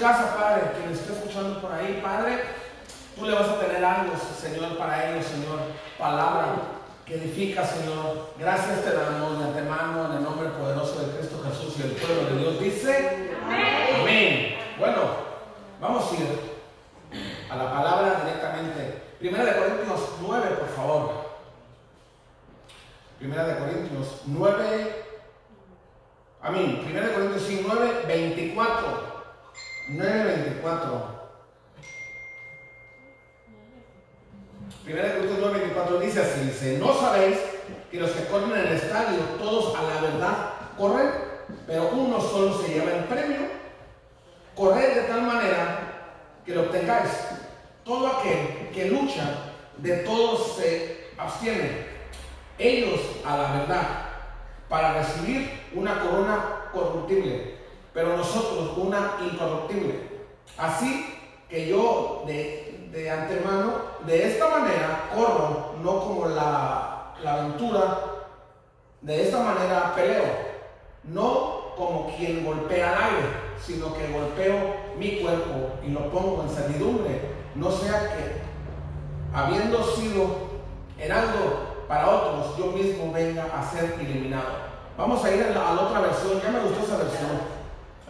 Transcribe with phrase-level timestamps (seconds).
[0.00, 2.44] casa, Padre, quien esté escuchando por ahí, Padre,
[3.16, 5.58] tú le vas a tener algo, Señor, para ellos, Señor.
[5.98, 6.46] Palabra
[7.04, 8.34] que edifica, Señor.
[8.38, 12.28] Gracias te damos de antemano en el nombre poderoso de Cristo Jesús y el pueblo
[12.28, 13.96] de Dios dice Amén.
[14.00, 14.56] Amén.
[14.78, 15.00] Bueno,
[15.80, 16.38] vamos a ir
[17.50, 19.02] a la palabra directamente.
[19.18, 21.10] Primera de Corintios 9, por favor.
[23.18, 25.04] Primera de Corintios 9.
[26.42, 26.80] Amén.
[26.84, 29.07] Primera de Corintios 9, 24.
[29.88, 31.18] 9, 24.
[34.84, 37.38] Primera Corintios 9, 24 dice así, dice, no sabéis
[37.90, 40.36] que los que corren en el estadio, todos a la verdad
[40.76, 41.10] corren,
[41.66, 43.48] pero uno solo se lleva el premio.
[44.54, 45.78] Corred de tal manera
[46.44, 47.10] que lo obtengáis.
[47.84, 51.86] Todo aquel que lucha, de todos se abstiene.
[52.58, 53.86] Ellos a la verdad,
[54.68, 57.57] para recibir una corona corruptible,
[57.92, 60.08] pero nosotros una incorruptible.
[60.56, 61.14] Así
[61.48, 63.72] que yo de, de antemano,
[64.06, 68.00] de esta manera corro, no como la, la aventura,
[69.00, 70.24] de esta manera peleo,
[71.04, 73.28] no como quien golpea al aire,
[73.64, 74.54] sino que golpeo
[74.98, 77.20] mi cuerpo y lo pongo en servidumbre,
[77.54, 78.42] no sea que,
[79.32, 80.26] habiendo sido
[80.98, 84.68] heraldo para otros, yo mismo venga a ser eliminado.
[84.96, 87.57] Vamos a ir a la, a la otra versión, ya me gustó esa versión,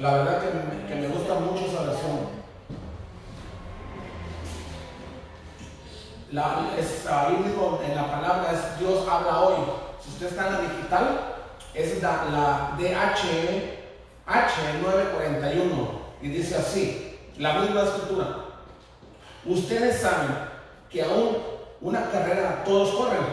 [0.00, 2.38] la verdad que me, que me gusta mucho esa versión.
[6.30, 9.56] La, es, ahí en la palabra es Dios habla hoy.
[10.02, 11.20] Si usted está en la digital,
[11.74, 13.78] es la, la DH
[14.28, 15.88] H941
[16.20, 18.36] y dice así, la misma escritura.
[19.44, 20.28] Ustedes saben
[20.90, 21.38] que aún
[21.80, 23.24] una carrera todos corren,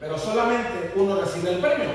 [0.00, 1.90] pero solamente uno recibe el premio.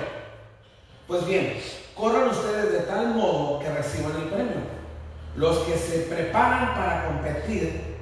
[1.08, 1.60] Pues bien,
[2.00, 4.80] corran ustedes de tal modo que reciban el premio.
[5.36, 7.98] Los que se preparan para competir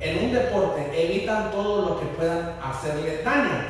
[0.00, 3.66] en un deporte evitan todo lo que puedan hacerle daño.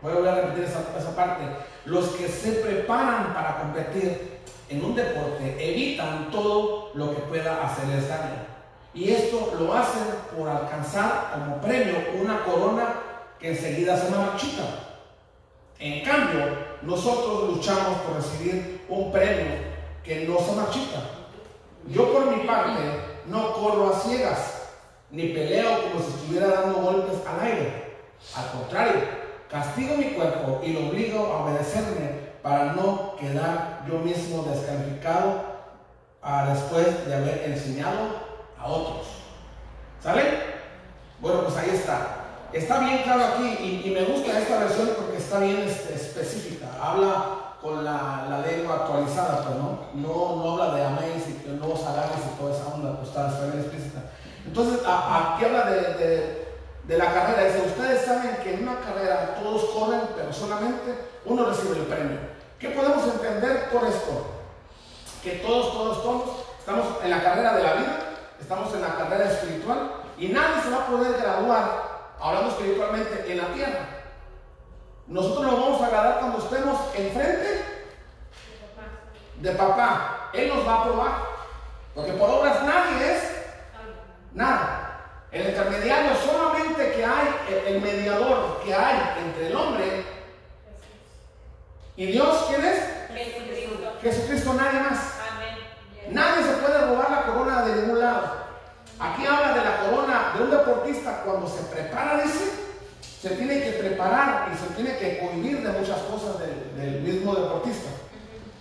[0.00, 1.44] Voy a volver a repetir esa, esa parte.
[1.84, 8.08] Los que se preparan para competir en un deporte evitan todo lo que pueda hacerles
[8.08, 8.46] daño.
[8.94, 10.02] Y esto lo hacen
[10.36, 12.94] por alcanzar como premio una corona
[13.38, 14.64] que enseguida se marchita.
[15.78, 19.46] En cambio, nosotros luchamos por recibir un premio
[20.04, 21.00] que no se marchita.
[21.86, 22.80] Yo por mi parte
[23.26, 24.62] no corro a ciegas,
[25.10, 27.98] ni peleo como si estuviera dando golpes al aire.
[28.34, 29.00] Al contrario,
[29.50, 35.42] castigo mi cuerpo y lo obligo a obedecerme para no quedar yo mismo descalificado
[36.22, 37.98] ah, después de haber enseñado
[38.58, 39.06] a otros.
[40.02, 40.22] ¿Sale?
[41.20, 42.18] Bueno, pues ahí está.
[42.52, 46.57] Está bien claro aquí y, me gusta esta versión porque está bien este, específica.
[46.80, 47.24] Habla
[47.60, 51.84] con la, la lengua actualizada, pero no, no, no habla de améis y que nuevos
[51.84, 54.00] agarres y toda esa onda, pues está, bien explícita.
[54.46, 56.48] Entonces, aquí habla de, de-
[56.84, 57.44] de la carrera.
[57.44, 62.18] Dice, ustedes saben que en una carrera todos corren, pero solamente uno recibe el premio.
[62.58, 64.26] ¿Qué podemos entender por esto?
[65.22, 66.22] Que todos, todos, todos
[66.60, 67.98] estamos en la carrera de la vida,
[68.40, 71.70] estamos en la carrera espiritual y nadie se va a poder graduar,
[72.20, 73.80] hablando espiritualmente, en la tierra.
[75.08, 77.64] Nosotros nos vamos a graduar cuando estemos enfrente
[79.36, 80.30] de papá.
[80.34, 81.12] Él nos va a probar.
[81.94, 83.22] Porque por obras nadie es
[84.34, 84.84] nada.
[85.32, 87.26] El intermediario solamente que hay,
[87.66, 90.04] el mediador que hay entre el hombre
[91.96, 92.78] y Dios, ¿quién es?
[93.12, 93.92] Jesucristo.
[94.00, 94.98] Jesucristo, nadie más.
[95.32, 95.58] Amén.
[96.10, 98.36] Nadie se puede robar la corona de ningún lado.
[99.00, 102.67] Aquí habla de la corona de un deportista cuando se prepara, dice,
[103.20, 106.38] se tiene que preparar y se tiene que cohibir de muchas cosas
[106.76, 107.90] del, mismo deportista.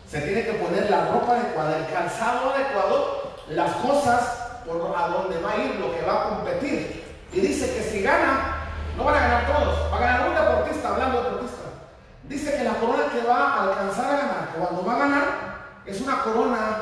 [0.09, 4.21] Se tiene que poner la ropa adecuada, el calzado adecuado, las cosas
[4.65, 7.03] por a donde va a ir, lo que va a competir.
[7.31, 8.63] Y dice que si gana,
[8.97, 11.61] no van a ganar todos, va a ganar un deportista, hablando de deportista.
[12.23, 15.25] Dice que la corona que va a alcanzar a ganar, cuando va a ganar,
[15.85, 16.77] es una corona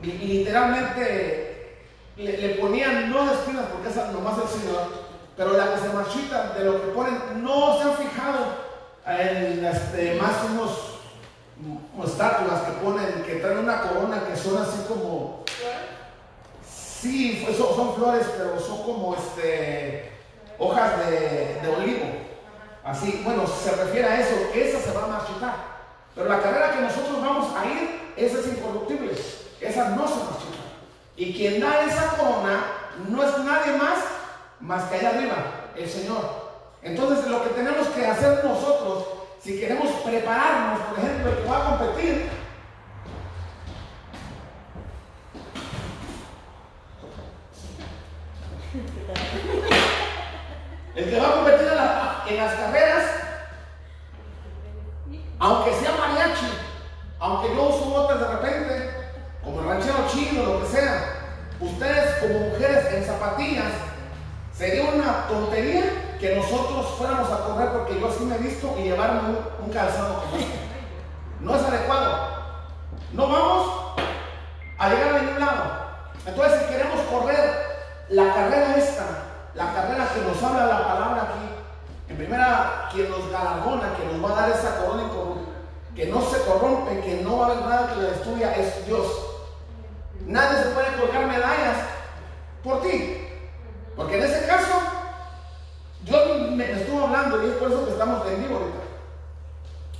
[0.00, 5.01] li- literalmente le, ponían no espinas porque esa nomás el Señor,
[5.36, 8.72] pero la que se marchita de lo que ponen, no se han fijado
[9.06, 15.44] en este, más unos estatuas que ponen, que traen una corona que son así como,
[16.66, 20.12] sí, son, son flores, pero son como este,
[20.58, 22.06] hojas de, de olivo.
[22.84, 25.54] Así, bueno, se refiere a eso, esa se va a marchitar.
[26.14, 29.12] Pero la carrera que nosotros vamos a ir, esa es incorruptible,
[29.60, 30.62] esa no se marchita.
[31.16, 32.64] Y quien da esa corona
[33.08, 33.98] no es nadie más
[34.62, 35.36] más que allá arriba,
[35.76, 36.42] el Señor.
[36.82, 39.06] Entonces lo que tenemos que hacer nosotros,
[39.42, 42.30] si queremos prepararnos, por ejemplo, el que va a competir,
[50.94, 53.04] el que va a competir en, la- en las carreras,
[55.38, 56.46] aunque sea mariachi,
[57.18, 58.90] aunque yo uso botas de repente,
[59.42, 61.04] como el ranchero chino, lo que sea,
[61.60, 63.72] ustedes como mujeres en zapatillas,
[64.56, 68.84] sería una tontería que nosotros fuéramos a correr porque yo así me he visto y
[68.84, 70.58] llevarme un, calzado como este.
[71.40, 72.28] No es adecuado.
[73.12, 73.94] No vamos
[74.78, 75.62] a llegar a ningún lado.
[76.24, 79.04] Entonces, si queremos correr la carrera esta,
[79.54, 84.24] la carrera que nos habla la palabra aquí, en primera, quien nos galardona, que nos
[84.24, 85.02] va a dar esa corona
[85.94, 89.06] que no se corrompe, que no va a haber nada que la destruya, es Dios.
[90.26, 91.76] Nadie se puede colgar medallas
[92.64, 93.28] por ti.
[93.96, 94.72] Porque en ese caso,
[96.02, 98.78] Dios me, estuvo hablando y es por eso que estamos en vivo ahorita.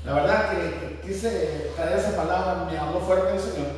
[0.04, 3.68] La verdad que, quise traer esa palabra, me habló fuerte el Señor.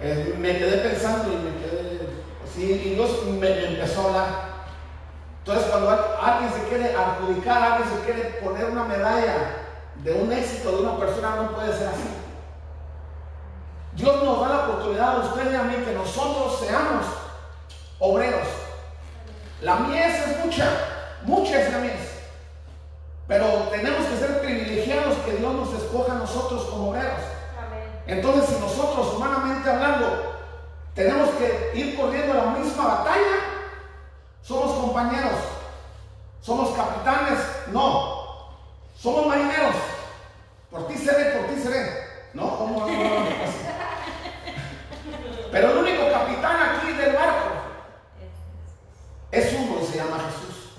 [0.00, 2.08] Eh, me quedé pensando y me quedé
[2.44, 4.48] así, y Dios me, me empezó a hablar.
[5.38, 9.56] Entonces, cuando al- alguien se quiere adjudicar, alguien se quiere poner una medalla
[9.96, 12.08] de un éxito de una persona, no puede ser así.
[13.94, 17.04] Dios nos da la oportunidad a usted y a mí que nosotros seamos
[17.98, 18.46] obreros.
[19.60, 20.70] La mies es mucha,
[21.22, 22.18] mucha es la mies.
[23.26, 27.20] Pero tenemos que ser privilegiados que Dios nos escoja a nosotros como obreros.
[28.06, 30.36] Entonces, si nosotros, humanamente hablando,
[30.94, 33.36] tenemos que ir corriendo la misma batalla,
[34.42, 35.34] somos compañeros,
[36.40, 37.38] somos capitanes,
[37.72, 38.48] no,
[38.96, 39.74] somos marineros.
[40.70, 42.08] Por ti seré, por ti seré.
[42.32, 42.86] No, ¿cómo no?
[42.86, 43.66] No, no, no, así.
[45.50, 47.37] Pero el único capitán aquí del barco
[49.38, 50.72] es uno y se llama Jesús.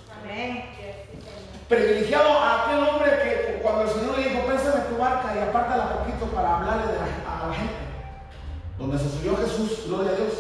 [1.68, 6.00] Privilegiado a aquel hombre que cuando el Señor le dijo, préstame tu barca y apártala
[6.00, 7.76] poquito para hablarle de la- a la gente.
[8.78, 10.34] Donde se subió Jesús, gloria a Dios.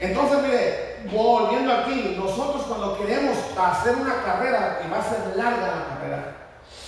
[0.00, 5.66] Entonces, mire, volviendo aquí, nosotros cuando queremos hacer una carrera, y va a ser larga
[5.66, 6.36] la carrera,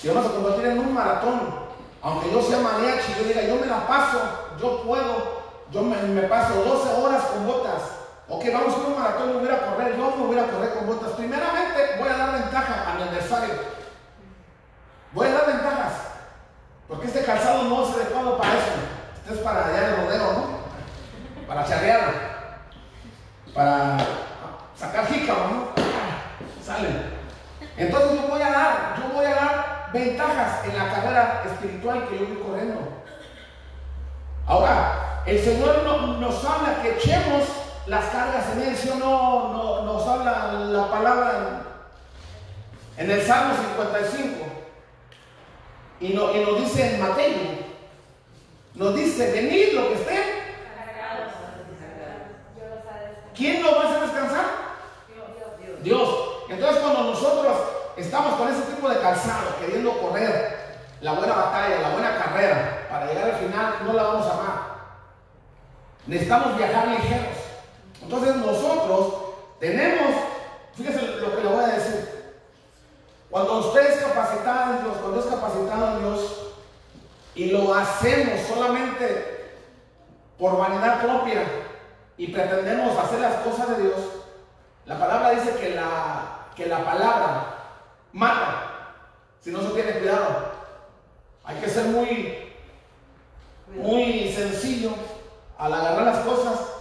[0.01, 1.41] si vamos a convertir en un maratón,
[2.03, 4.21] aunque yo sea mariachi, yo diga, yo me la paso,
[4.61, 7.81] yo puedo, yo me, me paso 12 horas con botas.
[8.29, 10.87] Ok, vamos a un maratón, yo voy a correr, yo me voy a correr con
[10.87, 11.13] botas.
[11.13, 13.55] Primeramente, voy a dar ventaja a mi adversario.
[15.13, 15.93] Voy a dar ventajas.
[16.89, 18.73] Porque este calzado no es adecuado para eso.
[19.17, 21.47] Este es para allá el rodeo, ¿no?
[21.47, 22.01] Para charrear.
[23.55, 23.97] Para
[24.77, 25.69] sacar jícama, ¿no?
[26.65, 26.89] Sale.
[27.77, 32.19] Entonces yo voy a dar, yo voy a dar ventajas en la carrera espiritual que
[32.19, 32.81] yo voy corriendo.
[34.47, 37.45] Ahora, el Señor no- nos habla que echemos
[37.87, 39.53] las cargas en Él, ¿sí no?
[39.53, 41.63] no- nos habla la palabra
[42.97, 44.45] en, el Salmo 55.
[46.01, 47.37] Y, no- nos dice en Mateo,
[48.75, 50.47] nos dice, venid lo que esté.
[53.35, 54.45] ¿Quién nos va a descansar?
[55.83, 56.09] Dios.
[56.49, 57.57] Entonces cuando nosotros
[57.97, 60.57] estamos con ese tipo de calzado, queriendo correr
[61.03, 64.59] la buena batalla, la buena carrera, para llegar al final, no la vamos a amar.
[66.07, 67.36] Necesitamos viajar ligeros.
[68.03, 69.15] Entonces nosotros
[69.59, 70.15] tenemos,
[70.75, 72.17] fíjese lo que le voy a decir.
[73.31, 76.43] Cuando usted es capacitado en Dios, cuando es capacitado en Dios,
[77.35, 79.55] y lo hacemos solamente
[80.39, 81.43] por vanidad propia
[82.17, 83.97] y pretendemos hacer las cosas de Dios,
[84.87, 87.57] La palabra dice que la, que la palabra
[88.13, 88.67] mata
[89.41, 90.53] si no se tiene cuidado.
[91.45, 92.53] Hay que ser muy,
[93.75, 94.91] muy sencillo
[95.59, 96.76] al agarrar las cosas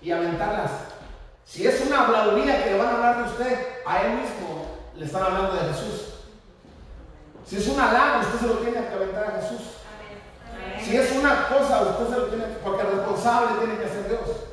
[0.00, 0.70] y aventarlas.
[1.44, 5.04] Si es una habladuría que le van a hablar de usted, a él mismo le
[5.04, 6.14] están hablando de Jesús.
[7.44, 9.80] Si es un halago, usted se lo tiene que aventar a Jesús.
[10.80, 14.08] Si es una cosa, usted se lo tiene que, porque el responsable tiene que ser
[14.08, 14.50] Dios.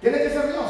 [0.00, 0.66] Tiene que ser Dios,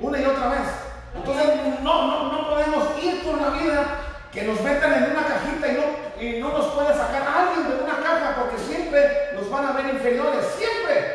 [0.00, 0.68] una y otra vez.
[1.14, 1.46] Entonces
[1.82, 3.84] no, no, no podemos ir por la vida
[4.32, 7.84] que nos metan en una cajita y no, y no nos puede sacar alguien de
[7.84, 11.05] una caja porque siempre nos van a ver inferiores, siempre.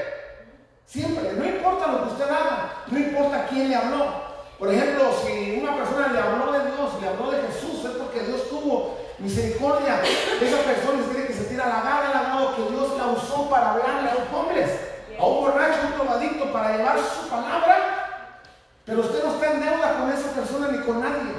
[0.92, 4.12] Siempre, no importa lo que usted haga, no importa quién le habló.
[4.60, 8.20] Por ejemplo, si una persona le habló de Dios, le habló de Jesús, es porque
[8.24, 10.02] Dios tuvo misericordia.
[10.04, 14.34] Esa persona tiene que sentir halagada, halagado que Dios la usó para hablarle a los
[14.34, 14.70] hombres,
[15.18, 18.42] a un borracho, a un drogadicto, para llevar su palabra.
[18.84, 21.32] Pero usted no está en deuda con esa persona ni con nadie.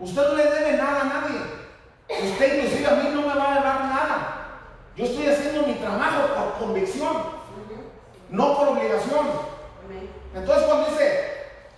[0.00, 1.40] Usted no le debe nada a nadie.
[2.08, 4.41] Usted inclusive a mí no me va a dar nada.
[4.96, 7.12] Yo estoy haciendo mi trabajo por convicción,
[8.28, 9.26] no por obligación.
[10.34, 11.30] Entonces cuando dice,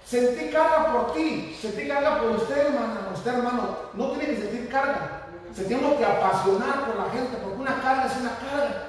[0.05, 4.69] sentí carga por ti, sentí carga por usted, hermano, usted, hermano, no tiene que sentir
[4.69, 5.21] carga.
[5.55, 8.87] Se tiene que apasionar por la gente, porque una carga es una carga.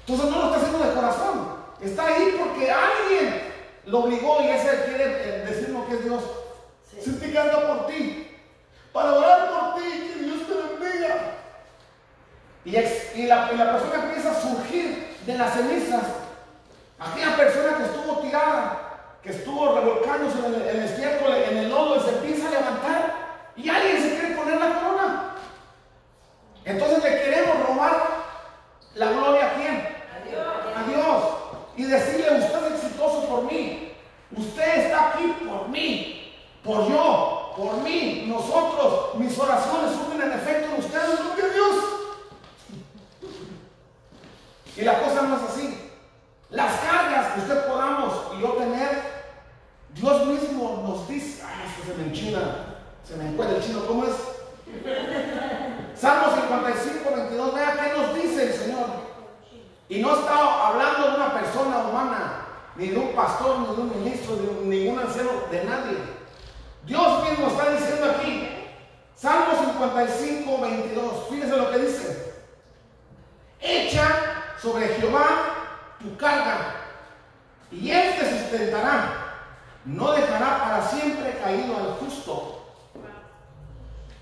[0.00, 1.62] Entonces no lo está haciendo de corazón.
[1.80, 3.52] Está ahí porque alguien
[3.86, 6.22] lo obligó y ese quiere decirnos que es Dios.
[7.00, 8.36] Sentí carga por ti.
[8.92, 11.41] Para orar por ti, que Dios te bendiga.
[12.64, 16.02] Y, la, persona empieza a surgir de las cenizas.
[16.98, 18.78] Aquella persona que estuvo tirada,
[19.22, 23.22] que estuvo revolcándose en el, en en el lodo, y se empieza a levantar.
[23.56, 25.34] Y alguien se quiere poner la corona.
[26.64, 28.22] Entonces le queremos robar
[28.94, 29.74] la gloria a quién?
[29.74, 30.46] A Dios.
[30.76, 31.24] A Dios.
[31.76, 33.92] Y decirle, usted es exitoso por mí.
[34.36, 36.34] Usted está aquí por mí.
[36.62, 37.54] Por yo.
[37.56, 38.26] Por mí.
[38.28, 39.16] Nosotros.
[39.16, 41.18] Mis oraciones surgen en efecto en ustedes.
[41.18, 41.91] Gloria a Dios.
[44.76, 45.90] Y la cosa no es así.
[46.50, 49.02] Las cargas que usted podamos y yo tener,
[49.94, 52.40] Dios mismo nos dice, ay, esto se me enchina,
[53.06, 54.12] se me encuentra el chino, ¿cómo es?
[55.94, 58.86] Salmo 55, 22, vea qué nos dice el Señor.
[59.88, 64.02] Y no está hablando de una persona humana, ni de un pastor, ni de un
[64.02, 65.98] ministro, ni de ningún anciano, de nadie.
[66.84, 68.48] Dios mismo está diciendo aquí,
[69.14, 72.34] Salmo 55, 22, fíjese lo que dice.
[73.60, 75.26] Echa sobre Jehová
[76.00, 76.76] tu carga,
[77.70, 79.18] y él te sustentará.
[79.84, 82.64] No dejará para siempre caído al justo.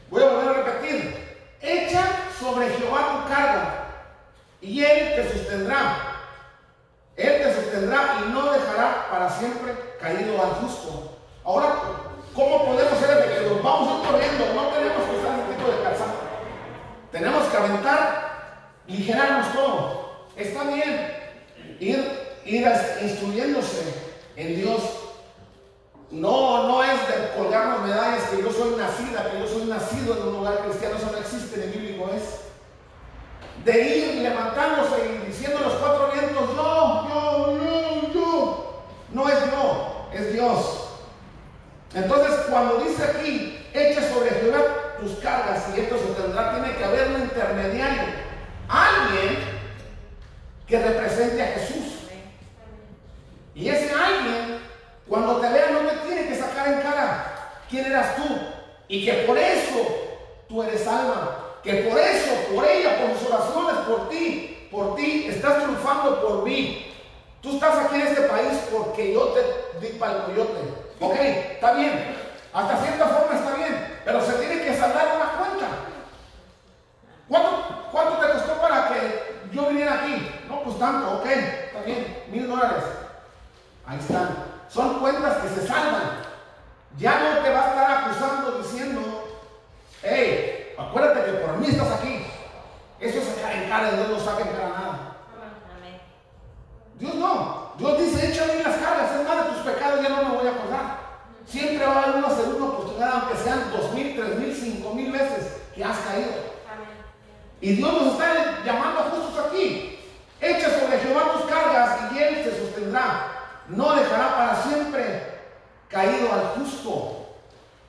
[0.09, 1.29] Voy a volver a repetir.
[1.61, 2.03] Echa
[2.38, 3.87] sobre Jehová tu carga,
[4.62, 5.96] y él te sustendrá.
[7.16, 11.18] Él te sustendrá y no dejará para siempre caído al justo.
[11.44, 11.74] Ahora,
[12.35, 13.62] ¿cómo podemos ser efectivos?
[13.62, 16.12] Vamos a ir corriendo, no tenemos que usar ese tipo de calzado.
[17.12, 20.10] Tenemos que aventar, ligerarnos todo.
[20.40, 21.12] Está bien
[21.81, 22.05] ir,
[22.46, 22.66] ir
[23.03, 23.83] instruyéndose
[24.37, 24.81] en Dios.
[26.11, 30.29] No, no es de colgarnos medallas que yo soy nacida, que yo soy nacido en
[30.29, 32.40] un lugar cristiano, eso no existe en el bíblico, es
[33.64, 38.83] de ir levantándose y diciendo los cuatro vientos, yo, yo, yo, yo.
[39.12, 40.88] No es yo, es Dios.
[41.94, 44.62] Entonces, cuando dice aquí, echa sobre Jehová
[45.00, 48.03] tus cargas y esto se tendrá, tiene que haber un intermediario.
[48.68, 49.60] Alguien
[50.70, 51.85] que represente a Jesús.
[53.54, 54.61] Y ese alguien,
[55.09, 57.26] cuando te vea, no te tiene que sacar en cara
[57.68, 58.22] quién eras tú.
[58.87, 59.85] Y que por eso
[60.48, 61.38] tú eres alma.
[61.64, 66.44] Que por eso, por ella, por sus oraciones, por ti, por ti, estás triunfando por
[66.44, 66.87] mí.
[67.42, 70.61] Tú estás aquí en este país porque yo te di para el coyote.
[71.00, 72.16] Ok, está bien.
[72.52, 74.00] Hasta cierta forma está bien.
[74.04, 75.66] Pero se tiene que saldar una cuenta.
[77.28, 80.26] ¿Cuánto, ¿Cuánto te costó para que yo viniera aquí?
[80.48, 82.82] No, pues tanto, ok, está bien, mil dólares.
[83.86, 84.28] Ahí están.
[84.68, 86.22] Son cuentas que se salvan.
[86.98, 89.00] Ya no te va a estar acusando diciendo,
[90.02, 92.26] hey, acuérdate que por mí estás aquí.
[92.98, 95.16] Eso es sacar en cara, Dios no saca en cara nada.
[96.98, 97.72] Dios no.
[97.78, 100.50] Dios dice, échame las cargas, es más de tus pecados, ya no me voy a
[100.50, 100.98] acordar.
[101.46, 105.12] Siempre va a haber una segunda oportunidad, aunque sean dos mil, tres mil, cinco mil
[105.12, 106.50] veces que has caído.
[107.60, 109.99] Y Dios nos está llamando justos aquí.
[110.40, 113.26] Echa sobre Jehová tus cargas y él te sostendrá.
[113.68, 115.40] No dejará para siempre
[115.88, 117.37] caído al justo.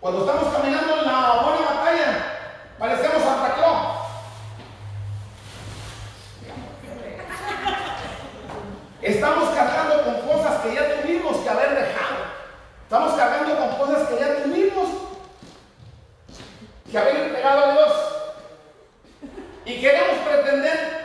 [0.01, 2.37] Cuando estamos caminando en la buena batalla,
[2.77, 4.01] parecemos Santa Claus.
[9.01, 12.17] Estamos cargando con cosas que ya tuvimos que haber dejado.
[12.83, 14.89] Estamos cargando con cosas que ya tuvimos
[16.91, 17.91] que haber entregado a Dios.
[19.65, 21.00] Y queremos pretender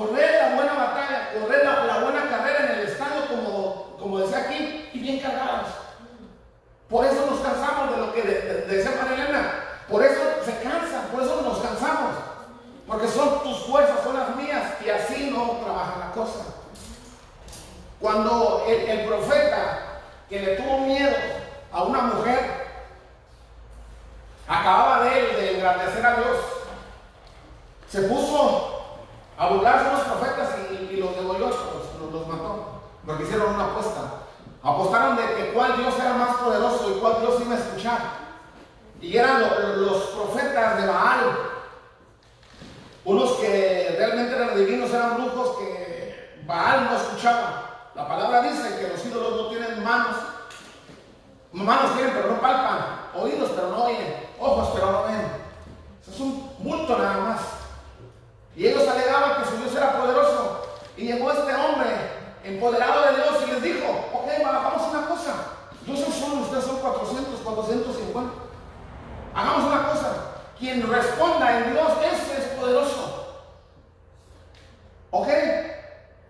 [0.00, 4.88] correr la buena batalla, correr la, buena carrera en el estado, como, como decía aquí,
[4.94, 5.68] y bien cargados.
[6.88, 9.64] Por eso nos cansamos de lo que decía Marilena.
[9.88, 12.14] Por eso se cansan, por eso nos cansamos.
[12.86, 16.44] Porque son tus fuerzas, son las mías, y así no trabaja la cosa.
[18.00, 21.14] Cuando el, profeta que le tuvo miedo
[21.72, 22.38] a una mujer,
[24.48, 26.36] acababa de él de engrandecer a Dios,
[27.90, 28.79] se puso
[29.40, 34.00] a burlarse los profetas y, los degolló, los, los mató, porque hicieron una apuesta.
[34.62, 37.98] Apostaron de que cuál Dios era más poderoso y cuál Dios iba a escuchar.
[39.00, 41.38] Y eran los profetas de Baal.
[43.06, 47.88] Unos que realmente eran divinos, eran brujos que Baal no escuchaba.
[47.94, 50.16] La palabra dice que los ídolos no tienen manos.
[51.52, 53.08] Manos tienen, pero no palpan.
[53.14, 54.16] Oídos, pero no oyen.
[54.38, 55.32] Ojos, pero no ven.
[56.06, 57.59] Es un bulto nada más.
[58.56, 60.62] Y ellos alegaban que su Dios era poderoso.
[60.96, 61.90] Y llegó este hombre
[62.44, 65.32] empoderado de Dios y les dijo, ok, a una cosa.
[65.86, 68.32] Yo soy solo, ustedes son 400, 450.
[69.34, 70.12] Hagamos una cosa.
[70.58, 73.44] Quien responda en Dios, ese es poderoso.
[75.10, 75.28] ¿Ok?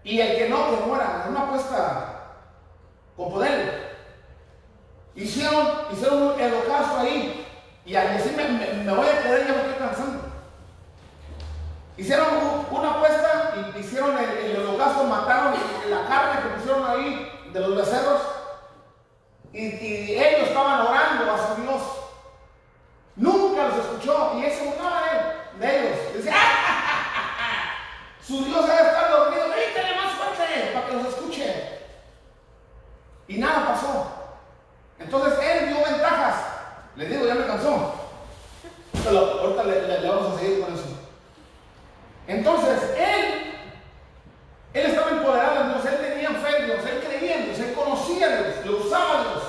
[0.04, 1.26] Y el que no, que muera.
[1.28, 2.10] Una apuesta
[3.16, 3.90] con poder.
[5.14, 7.46] Hicieron, hicieron un holocausto ahí.
[7.84, 8.44] Y al decirme,
[8.84, 10.29] me, voy a quedar, ya me estoy cansando.
[12.00, 12.28] Hicieron
[12.70, 15.52] una apuesta y hicieron el, el holocausto, mataron
[15.90, 18.22] la carne que pusieron ahí de los becerros.
[19.52, 21.82] Y, ellos estaban orando a su Dios.
[23.16, 25.02] Nunca los escuchó y ese burlaba
[25.58, 25.98] de, de ellos.
[26.14, 27.72] Decía, ¡Ah,
[28.26, 31.80] su Dios debe estar dormido, grítele más fuerte para que los escuche.
[33.28, 34.06] Y nada pasó.
[34.98, 36.36] Entonces él dio ventajas.
[36.96, 37.94] Les digo, ya me cansó.
[39.06, 40.89] Ahorita le, vamos a seguir con eso.
[42.30, 43.54] Entonces él,
[44.72, 47.74] él estaba empoderado en Dios, él tenía fe en Dios, él creía en Dios, él
[47.74, 49.42] conocía a Dios, lo usaba a Dios.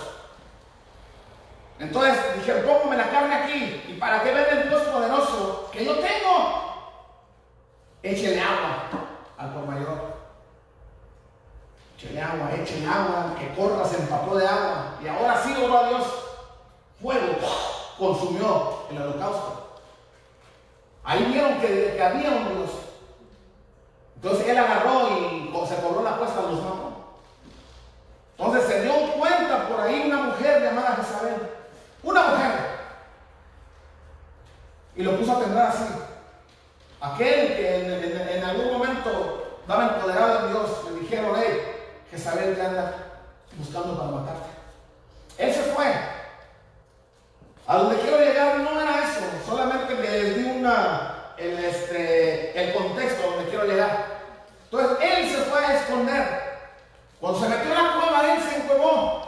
[1.77, 3.83] Entonces dije, póngame la carne aquí.
[3.87, 6.97] ¿Y para que vean el Dios poderoso que yo tengo?
[8.01, 8.89] Échele agua
[9.37, 10.15] al por mayor.
[11.95, 14.97] Échele agua, échele agua, que corra, se empapó de agua.
[15.03, 16.07] Y ahora sí oró a Dios.
[16.99, 17.35] Fuego
[17.99, 19.60] consumió el holocausto.
[21.03, 22.69] Ahí vieron que, había un Dios.
[24.15, 26.91] Entonces él agarró y se cobró la apuesta, los mató.
[28.37, 31.49] Entonces se dio cuenta por ahí una mujer llamada Jezabel
[32.03, 32.51] una mujer.
[34.95, 35.85] Y lo puso a temblar así.
[36.99, 42.93] Aquel que en, algún momento daba empoderado en Dios, le dijeron, hey, saber que anda
[43.57, 44.49] buscando para matarte.
[45.37, 45.93] Él se fue.
[47.67, 49.90] A donde quiero llegar no era eso, solamente
[51.37, 54.05] el, este, el contexto donde quiero llegar.
[54.65, 56.51] Entonces él se fue a esconder.
[57.19, 59.21] Cuando se metió en la cueva, él se encuevó.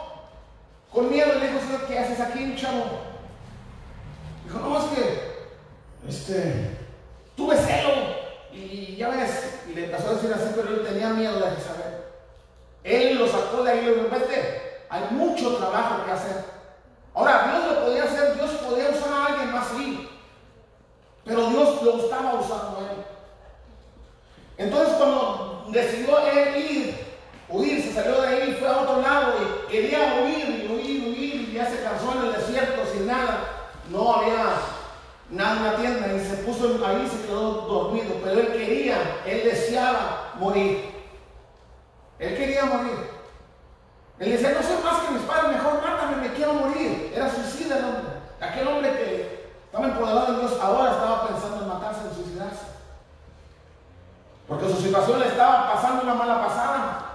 [0.91, 3.01] Con miedo le dijo, ¿qué haces aquí, chavo?
[4.45, 6.77] Dijo, no, es que, este,
[7.35, 8.23] tuve celo.
[8.51, 12.13] Y ya ves, y le empezó a decir así, pero él tenía miedo de saber.
[12.83, 16.45] Él lo sacó de ahí y le dijo, vete, hay mucho trabajo que hacer.
[17.15, 20.12] Ahora, Dios lo podía hacer, Dios podía usar a alguien más ahí.
[21.25, 23.05] Pero Dios lo estaba usando a él.
[24.57, 27.03] Entonces, cuando decidió él ir
[27.49, 31.49] huir, se salió de ahí, fue a otro lado y quería huir y huir, huir,
[31.49, 33.71] y ya se cansó en el desierto sin nada.
[33.89, 34.55] No había
[35.29, 39.43] nada en la tienda y se puso ahí, se quedó dormido, pero él quería, él
[39.43, 40.91] deseaba morir.
[42.19, 43.13] Él quería morir.
[44.19, 47.11] Él decía, no soy más que mis padres, mejor mátame, me quiero morir.
[47.13, 48.13] Era suicida el hombre.
[48.39, 49.32] Aquel hombre que
[49.73, 52.65] estaba empoderado en Dios ahora estaba pensando en matarse, en suicidarse.
[54.47, 57.05] Porque su situación le estaba pasando una mala pasada.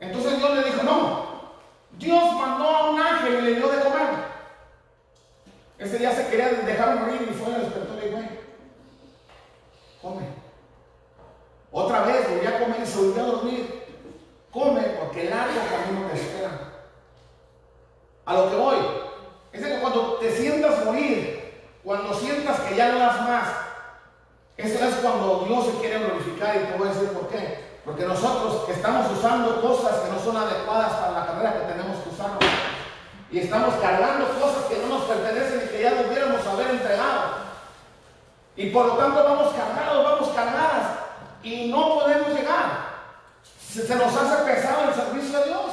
[0.00, 1.26] Entonces Dios le dijo, no,
[1.98, 4.08] Dios mandó a un ángel y le dio de comer.
[5.76, 8.18] Ese día se quería dejar morir y fue al despertó y dijo,
[10.00, 10.24] come.
[11.70, 13.84] Otra vez volvió a comer y se volvió a dormir.
[14.50, 16.50] Come porque el largo camino te espera.
[18.24, 18.76] A lo que voy,
[19.52, 21.33] es que cuando te sientas morir,
[21.84, 23.48] cuando sientas que ya no das más,
[24.56, 27.64] eso es cuando Dios se quiere glorificar y te voy a decir por qué.
[27.84, 32.08] Porque nosotros estamos usando cosas que no son adecuadas para la carrera que tenemos que
[32.08, 32.30] usar.
[33.30, 37.44] Y estamos cargando cosas que no nos pertenecen y que ya debiéramos haber entregado.
[38.56, 40.86] Y por lo tanto vamos cargados, vamos cargadas.
[41.42, 42.94] Y no podemos llegar.
[43.42, 45.70] Se, nos hace pesado el servicio de Dios.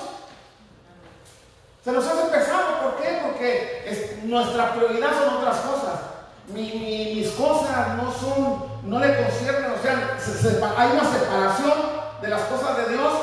[1.86, 3.22] Se nos hace pesado, ¿por qué?
[3.24, 6.01] Porque nuestra prioridad son otras cosas.
[6.48, 10.18] Mis cosas no son, no le conciernen, o sea,
[10.78, 11.74] hay una separación
[12.22, 13.14] de las cosas de Dios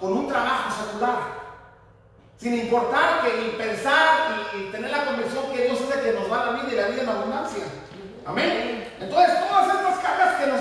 [0.00, 1.38] con un trabajo secular.
[2.38, 6.30] Sin importar que y pensar y tener la convicción que Dios es el que nos
[6.30, 7.64] da la vida y la vida en abundancia.
[8.24, 8.94] Amén.
[9.00, 10.60] Entonces, todas estas cargas que nos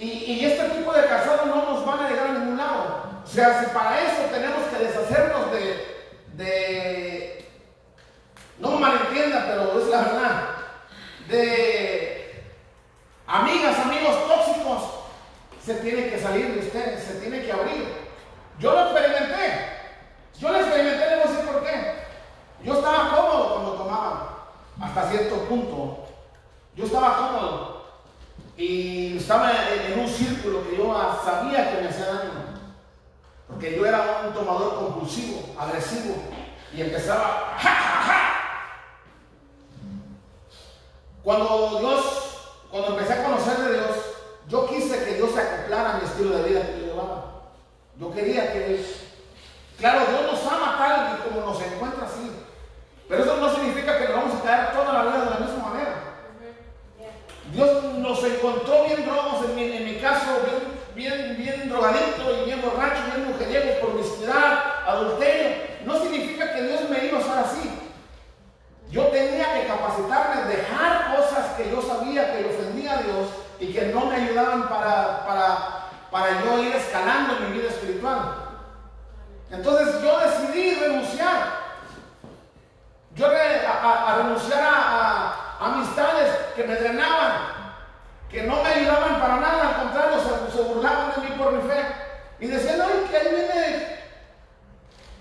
[0.00, 3.02] Y, este tipo de calzado no nos van a llegar a ningún lado.
[3.22, 7.39] O sea, si para eso tenemos que deshacernos de, de
[8.60, 10.48] no me malentienda, pero es la verdad,
[11.28, 12.44] de
[13.26, 14.82] amigas, amigos tóxicos,
[15.64, 17.88] se tiene que salir de ustedes, se tiene que abrir.
[18.58, 19.80] Yo lo experimenté.
[20.38, 21.94] Yo lo experimenté, a decir por qué.
[22.62, 24.46] Yo estaba cómodo cuando tomaba,
[24.80, 26.08] hasta cierto punto.
[26.76, 27.80] Yo estaba cómodo.
[28.56, 32.30] Y estaba en un círculo que yo sabía que me hacía daño.
[33.48, 36.16] Porque yo era un tomador compulsivo, agresivo.
[36.72, 37.56] Y empezaba,
[41.22, 42.04] Cuando Dios,
[42.70, 43.96] cuando empecé a conocer de Dios,
[44.48, 47.24] yo quise que Dios se acoplara a mi estilo de vida que yo llevaba.
[47.98, 48.84] Yo quería que,
[49.78, 52.30] claro, Dios nos ama tal y como nos encuentra así.
[53.08, 55.68] Pero eso no significa que nos vamos a caer toda la vida de la misma
[55.68, 55.94] manera.
[57.52, 60.40] Dios nos encontró bien drogos, en mi, en mi caso,
[60.94, 65.56] bien, bien, bien drogadicto y bien borracho, bien mujeriego, promiscuidad, adulterio.
[65.84, 67.79] No significa que Dios me iba a usar así.
[68.90, 73.28] Yo tenía que capacitarme, dejar cosas que yo sabía que ofendía a Dios
[73.60, 75.56] y que no me ayudaban para, para,
[76.10, 78.34] para yo ir escalando mi vida espiritual.
[79.50, 81.60] Entonces yo decidí renunciar.
[83.14, 87.32] Yo a, renunciar a, amistades que me drenaban,
[88.30, 90.18] que no me ayudaban para nada, al contrario,
[90.52, 91.82] se, burlaban de mí por mi fe.
[92.40, 93.28] Y decían, ay, que ahí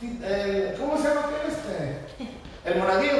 [0.02, 2.00] viene, eh, ¿cómo se llama este?
[2.66, 3.19] El monaguillo,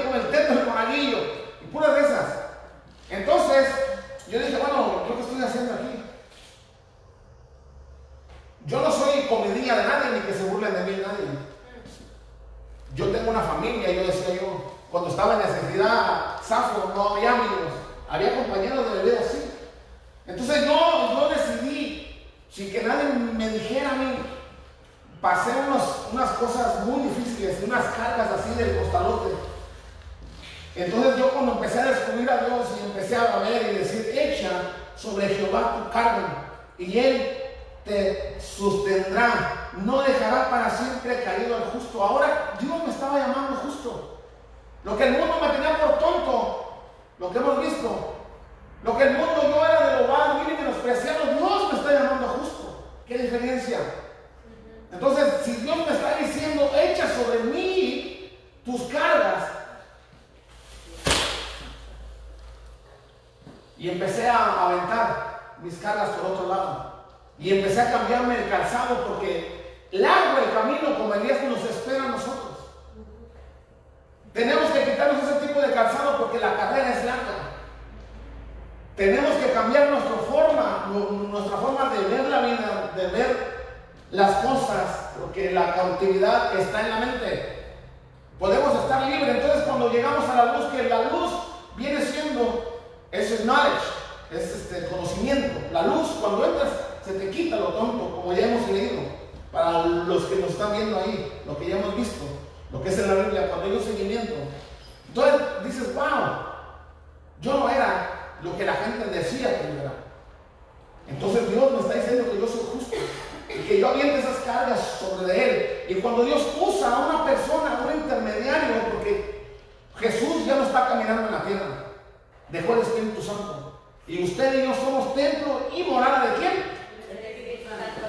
[124.10, 126.64] Y usted y yo somos templo y morada de quién?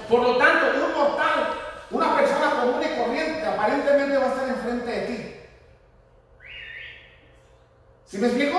[0.09, 1.53] Por lo tanto, un mortal,
[1.91, 5.37] una persona común y corriente, aparentemente va a estar enfrente de ti.
[8.07, 8.59] ¿Sí me explico?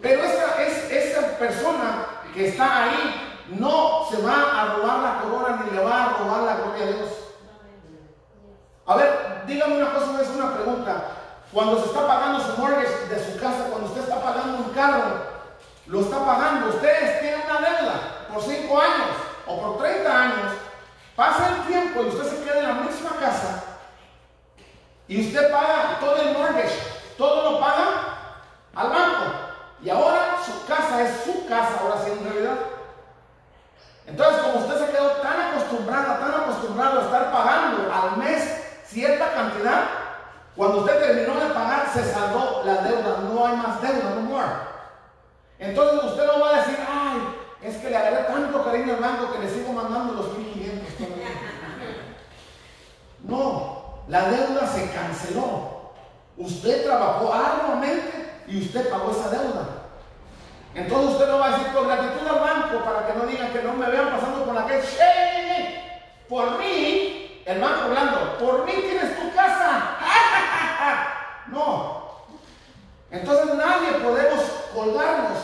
[0.00, 5.64] Pero esa, es, esa persona que está ahí no se va a robar la corona
[5.64, 7.10] ni le va a robar la gloria a Dios.
[8.86, 11.02] A ver, dígame una cosa, es una pregunta.
[11.52, 15.39] Cuando se está pagando su mortgage de su casa, cuando usted está pagando un carro,
[15.90, 17.94] lo está pagando, ustedes tienen una deuda
[18.32, 19.10] por 5 años
[19.44, 20.52] o por 30 años,
[21.16, 23.64] pasa el tiempo y usted se queda en la misma casa
[25.08, 26.78] y usted paga todo el mortgage,
[27.18, 27.86] todo lo paga
[28.76, 29.24] al banco.
[29.82, 32.56] Y ahora su casa es su casa, ahora sí en realidad.
[34.06, 39.32] Entonces, como usted se quedó tan acostumbrada, tan acostumbrado a estar pagando al mes cierta
[39.32, 39.82] cantidad,
[40.54, 44.69] cuando usted terminó de pagar, se saldó la deuda, no hay más deuda, no more.
[45.60, 47.18] Entonces usted no va a decir, ay,
[47.62, 50.88] es que le agarré tanto cariño al banco que le sigo mandando los 1500.
[53.22, 55.92] No, la deuda se canceló.
[56.38, 59.68] Usted trabajó arduamente y usted pagó esa deuda.
[60.74, 63.62] Entonces usted no va a decir por gratitud al banco para que no digan, que
[63.62, 64.82] no me vean pasando por la calle.
[64.98, 69.98] ¡Ey, Por mí, el banco hablando, por mí tienes tu casa.
[71.48, 71.99] no.
[73.10, 74.40] Entonces nadie podemos
[74.74, 75.38] colgarnos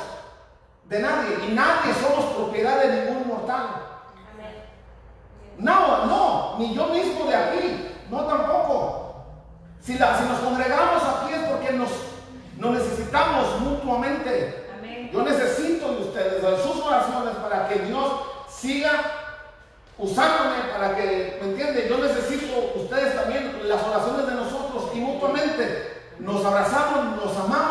[0.85, 3.67] de nadie y nadie somos propiedad de ningún mortal.
[5.59, 9.25] No, no, ni yo mismo de aquí, no tampoco.
[9.81, 11.91] Si, la, si nos congregamos aquí es porque nos,
[12.59, 14.65] nos necesitamos mutuamente.
[15.13, 18.13] Yo necesito de ustedes, de sus oraciones, para que Dios
[18.49, 18.91] siga
[19.99, 21.89] usándome, para que, ¿me entienden?
[21.89, 25.96] Yo necesito ustedes también, las oraciones de nosotros y mutuamente.
[26.19, 27.66] Nos abrazamos, nos amamos,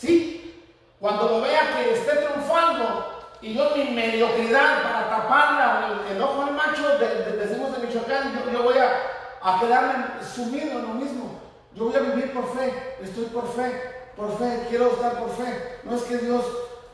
[0.00, 0.64] ¿Sí?
[0.98, 3.04] Cuando lo vea que esté triunfando
[3.42, 7.86] y yo mi mediocridad para tapar el, el ojo al macho, de, de, decimos de
[7.86, 11.40] Michoacán, yo, yo voy a, quedarme sumido en lo mismo.
[11.74, 15.80] Yo voy a vivir por fe, estoy por fe, por fe, quiero estar por fe.
[15.84, 16.44] No es que Dios,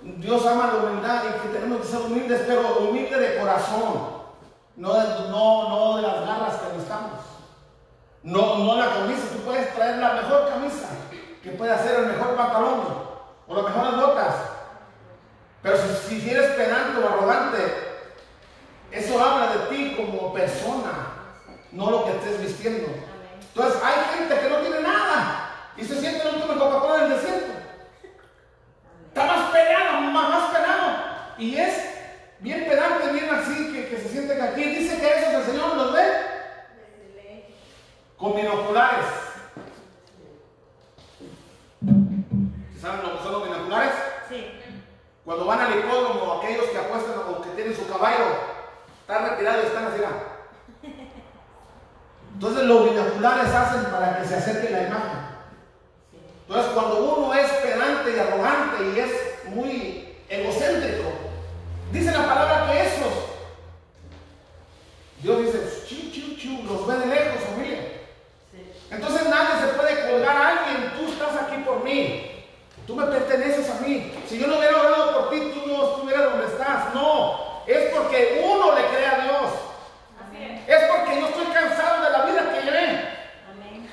[0.02, 4.16] Dios ama la humildad y que tenemos que ser humildes, pero humilde de corazón.
[4.76, 7.20] No de, no, no de las garras que necesitamos.
[8.22, 9.22] No, no la camisa.
[9.32, 10.88] Tú puedes traer la mejor camisa,
[11.46, 12.80] que puede hacer el mejor pantalón
[13.46, 14.34] o las mejores botas.
[15.62, 17.58] Pero si, si eres pedante o arrogante,
[18.90, 20.90] eso habla de ti como persona,
[21.70, 22.88] no lo que estés vistiendo.
[23.54, 27.52] Entonces hay gente que no tiene nada y se siente el último Coca-Cola del desierto.
[29.06, 30.42] Está más peleado, más, más.
[31.38, 31.74] Y es
[32.40, 35.76] bien pedante, bien así, que, que se siente que aquí dice que esos el Señor
[35.76, 36.02] los ve
[38.16, 39.04] con binoculares.
[42.80, 43.92] ¿Saben lo que son los binoculares?
[44.28, 44.60] Sí.
[45.24, 48.26] Cuando van al hipódromo, aquellos que apuestan o que tienen su caballo,
[49.00, 50.02] están retirados y están así.
[52.34, 55.26] Entonces los binoculares hacen para que se acerque la imagen.
[56.46, 61.08] Entonces cuando uno es pedante y arrogante y es muy egocéntrico,
[61.90, 63.12] dice la palabra que esos,
[65.22, 67.80] Dios dice, chu, chu, chu, los ve de lejos, familia.
[68.90, 72.25] Entonces nadie se puede colgar a alguien, tú estás aquí por mí.
[72.86, 74.12] Tú me perteneces a mí.
[74.28, 76.94] Si yo no hubiera orado por ti, tú no estuvieras donde estás.
[76.94, 79.50] No, es porque uno le cree a Dios.
[80.22, 80.68] Así es.
[80.68, 82.88] Es porque yo estoy cansado de la vida que llevé.
[83.50, 83.90] Amén.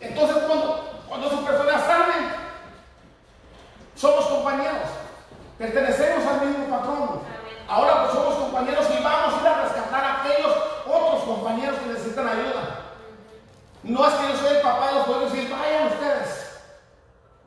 [0.00, 2.32] Entonces cuando, cuando esas personas salen,
[3.94, 4.88] somos compañeros.
[5.58, 7.20] Pertenecemos al mismo patrón.
[7.68, 10.56] Ahora pues somos compañeros y vamos a ir a rescatar a aquellos
[10.86, 12.81] otros compañeros que necesitan ayuda.
[13.82, 16.50] No es que yo soy el papá de los pueblos y decir, vayan ustedes.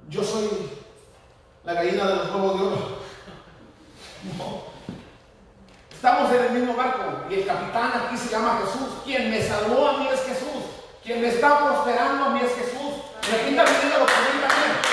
[0.10, 0.70] Yo soy
[1.64, 2.98] la gallina de los huevos de oro.
[4.38, 4.64] No.
[5.92, 9.02] Estamos en el mismo barco y el capitán aquí se llama Jesús.
[9.04, 10.64] Quien me salvó a mí es Jesús.
[11.04, 13.02] Quien me está prosperando a mí es Jesús.
[13.32, 14.85] Repita conmigo lo que estás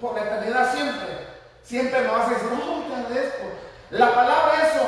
[0.00, 1.30] por la eternidad siempre.
[1.62, 3.44] Siempre vas a decir, oh, te agradezco.
[3.90, 4.82] La palabra eso,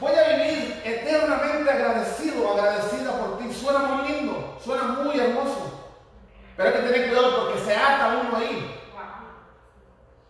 [0.00, 3.52] voy a vivir eternamente agradecido, agradecida por ti.
[3.52, 5.88] Suena muy lindo, suena muy hermoso.
[6.56, 8.72] Pero hay que tener cuidado porque se ata uno ahí.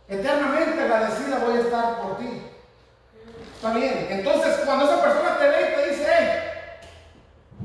[0.08, 2.42] Eternamente agradecida voy a estar por ti.
[3.54, 4.06] Está bien.
[4.10, 6.28] Entonces, cuando esa persona te ve y te dice, hey,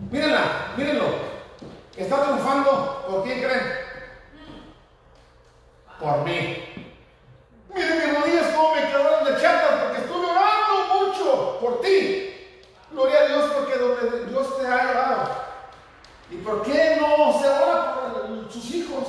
[0.10, 0.42] mírenla,
[0.78, 1.06] mírenlo,
[1.98, 3.91] está triunfando, ¿por quién creen?
[6.02, 6.58] Por mí.
[7.74, 12.58] Miren mis rodillas cómo me quedaron de chatas porque estuve orando mucho por ti.
[12.90, 15.30] Gloria a Dios porque donde Dios te ha llevado.
[16.32, 19.04] ¿Y por qué no se ora por sus hijos?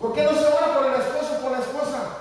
[0.00, 2.20] ¿Por qué no se ora por el esposo, por la esposa?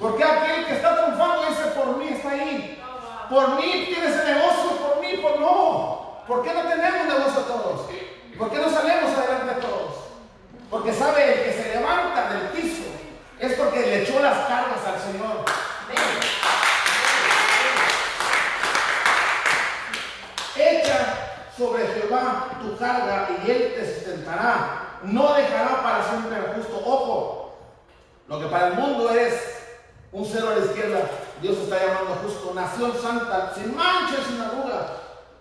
[0.00, 2.82] Porque aquel que está triunfando dice, por mí está ahí.
[3.28, 6.22] Por mí tienes el negocio, por mí, por no.
[6.26, 7.90] ¿Por qué no tenemos negocio todos?
[8.38, 10.01] ¿Por qué no salimos adelante todos?
[10.72, 12.84] Porque sabe el que se levanta del piso
[13.38, 15.44] es porque le echó las cargas al Señor.
[20.56, 25.00] Echa sobre Jehová tu carga y él te sustentará.
[25.02, 26.82] No dejará para siempre el justo.
[26.82, 27.58] Ojo,
[28.26, 29.34] lo que para el mundo es
[30.10, 31.02] un cero a la izquierda,
[31.42, 34.86] Dios está llamando justo, nación santa, sin mancha, sin arruga.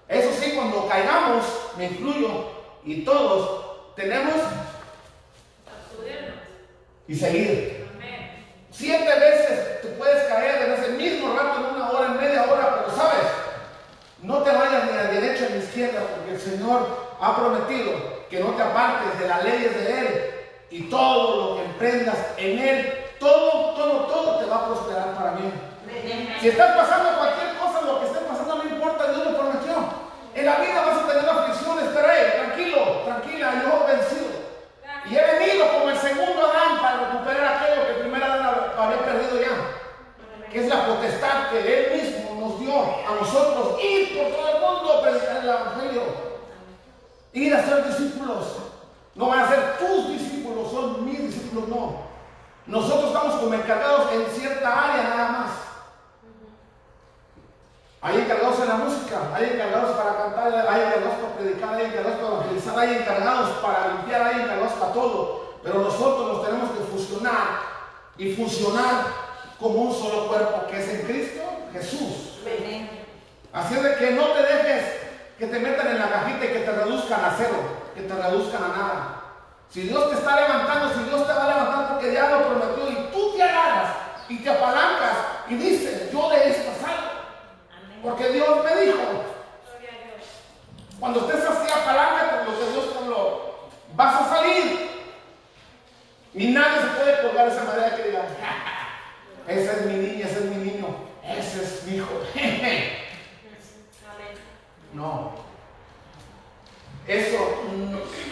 [0.10, 1.46] Eso sí, cuando caigamos,
[1.78, 2.50] me incluyo,
[2.84, 4.36] y todos tenemos
[7.08, 7.82] y seguir.
[8.72, 12.84] Siete veces tú puedes caer en ese mismo rato, en una hora, en media hora,
[12.84, 13.28] pero sabes,
[14.24, 17.36] no te vayas ni a la derecha ni a la izquierda, porque el Señor ha
[17.36, 17.92] prometido
[18.30, 20.32] que no te apartes de las leyes de Él
[20.72, 25.32] y todo lo que emprendas en Él todo, todo, todo te va a prosperar para
[25.34, 25.52] mí.
[26.42, 29.76] Si estás pasando cualquier cosa, lo que esté pasando no importa, Dios lo prometió.
[30.34, 34.32] En la vida vas a tener aflicciones, pero tranquilo, tranquila, yo he vencido.
[35.12, 39.04] Y he venido como el segundo Adán para recuperar aquello que el primer Adán había
[39.04, 40.50] perdido ya.
[40.50, 43.78] Que es la potestad que Él mismo nos dio a nosotros.
[43.84, 46.02] Ir por todo el mundo a predicar el Evangelio.
[47.34, 48.46] Ir a ser discípulos.
[49.16, 52.04] No van a ser tus discípulos, son mis discípulos, no.
[52.66, 55.52] Nosotros estamos como encargados en cierta área nada más.
[58.04, 62.20] Hay encargados en la música, hay encargados para cantar, hay encargados para predicar, hay encargados
[62.20, 65.54] para evangelizar, hay encargados para limpiar, hay encargados para todo.
[65.62, 67.62] Pero nosotros nos tenemos que fusionar
[68.18, 69.06] y funcionar
[69.60, 71.42] como un solo cuerpo que es en Cristo
[71.72, 72.32] Jesús.
[73.54, 74.86] Así de que no te dejes
[75.38, 77.56] que te metan en la cajita y que te reduzcan a cero,
[77.94, 79.22] que te reduzcan a nada.
[79.70, 82.90] Si Dios te está levantando, si Dios te va a levantar porque ya lo prometió
[82.90, 83.96] y tú te agarras
[84.30, 85.18] y te apalancas
[85.50, 87.11] y dices, yo de esta salgo.
[88.04, 88.98] Porque Dios me dijo,
[91.00, 94.90] cuando estés así apaláncate lo que Dios te habló, vas a salir.
[96.34, 98.26] Y nadie se puede colgar de esa manera que diga,
[99.48, 100.88] esa es mi niña, ese es mi niño,
[101.24, 102.08] ese es mi hijo.
[104.94, 105.32] no.
[107.08, 107.38] Eso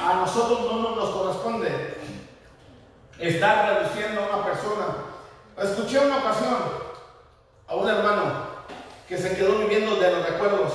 [0.02, 1.98] a nosotros no nos corresponde
[3.20, 4.86] estar reduciendo a una persona.
[5.62, 6.56] Escuché una ocasión
[7.68, 8.49] a un hermano
[9.10, 10.72] que se quedó viviendo de los recuerdos.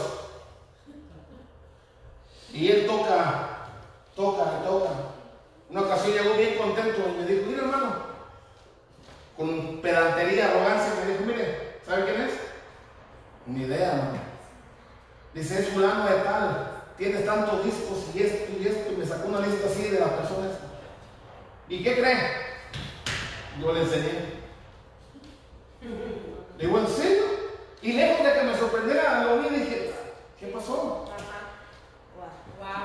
[2.52, 3.68] Y él toca,
[4.14, 4.90] toca y toca.
[5.70, 7.94] Una ocasión llegó bien contento y me dijo, mire hermano,
[9.36, 12.32] con pedantería, arrogancia, me dijo, mire, ¿sabe quién es?
[13.46, 14.18] Ni idea, hermano.
[15.32, 19.28] Dice, es fulano de tal tienes tantos discos y esto y esto, y me sacó
[19.28, 20.52] una lista así de las personas.
[21.68, 22.18] ¿Y qué creen?
[23.60, 24.12] Yo le enseñé.
[26.58, 27.23] Le digo, ¿en serio?
[27.84, 29.94] Y lejos de que me sorprendiera, lo vi y dije,
[30.40, 31.04] ¿qué pasó?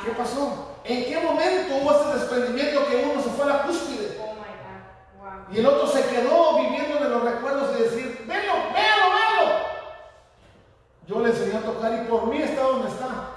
[0.03, 0.75] ¿Qué pasó?
[0.83, 4.19] ¿En qué momento hubo ese desprendimiento que uno se fue a la cúspide?
[4.21, 4.35] Oh
[5.53, 9.51] y el otro se quedó viviendo de los recuerdos y decir, véalo, véalo, véalo.
[11.07, 13.29] Yo le enseñé a tocar y por mí está donde está.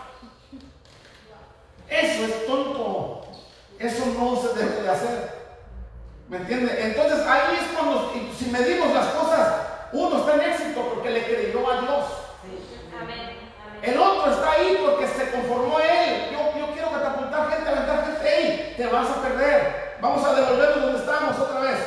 [1.89, 3.25] Eso es tonto.
[3.79, 5.43] Eso no se debe de hacer.
[6.29, 6.77] ¿Me entiende?
[6.87, 11.71] Entonces ahí es cuando, si medimos las cosas, uno está en éxito porque le creyó
[11.71, 12.05] a Dios.
[13.83, 16.31] El otro está ahí porque se conformó a él.
[16.33, 18.39] Yo, yo quiero catapultar gente, aventar gente.
[18.39, 18.75] ¡Ey!
[18.77, 19.99] Te vas a perder.
[20.01, 21.79] Vamos a devolvernos donde estamos otra vez.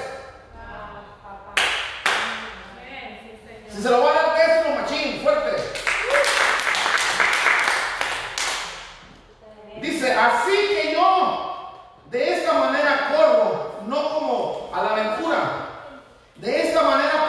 [3.70, 5.52] Si se lo va a dar peso, machín, fuerte.
[9.82, 11.66] Dice, así que yo
[12.10, 15.38] de esta manera corro, no como a la aventura.
[16.36, 17.25] De esta manera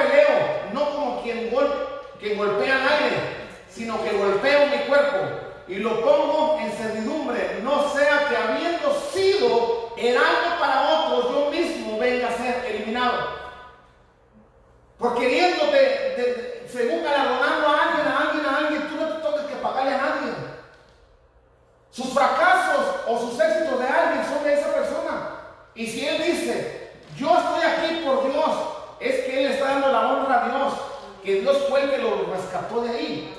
[2.19, 5.19] que golpean aire, sino que golpeo mi cuerpo
[5.69, 11.51] y lo pongo en servidumbre, no sea que habiendo sido el heraldo para otros, yo
[11.51, 13.47] mismo venga a ser eliminado.
[14.99, 19.57] Por queriéndote, según galardonando a alguien, a alguien, a alguien, tú no te toques que
[19.57, 20.33] pagarle a nadie.
[21.91, 25.31] Sus fracasos o sus éxitos de alguien son de esa persona.
[25.75, 28.51] Y si él dice, yo estoy aquí por Dios,
[29.01, 30.73] es que él está dando la honra a Dios
[31.27, 33.35] que Dios fue el que lo rescató de ahí.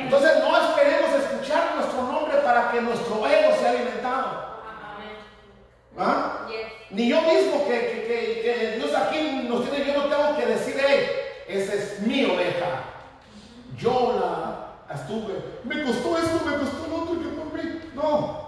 [0.00, 4.44] Entonces no esperemos escuchar nuestro nombre para que nuestro ego sea alimentado.
[5.96, 6.48] ¿Ah?
[6.90, 11.06] Ni yo mismo que, Dios aquí nos tiene, yo no tengo que decir, hey,
[11.46, 12.82] esa es mi oveja.
[13.78, 17.80] Yo la estuve, me costó esto, me costó lo otro, yo por mí.
[17.94, 18.44] No.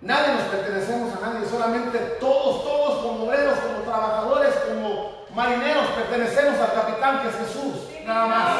[0.00, 5.09] Nadie nos pertenecemos a nadie, solamente todos, todos como obreros, como trabajadores, como
[5.40, 7.88] marineros, pertenecemos al capitán que es Jesús.
[8.04, 8.56] Nada más.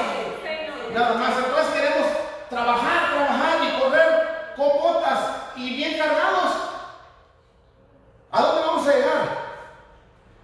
[0.94, 1.36] Nada más.
[1.36, 2.06] Entonces queremos
[2.48, 5.18] trabajar, trabajar y correr con botas
[5.56, 6.52] y bien cargados.
[8.32, 9.50] ¿A dónde vamos a llegar?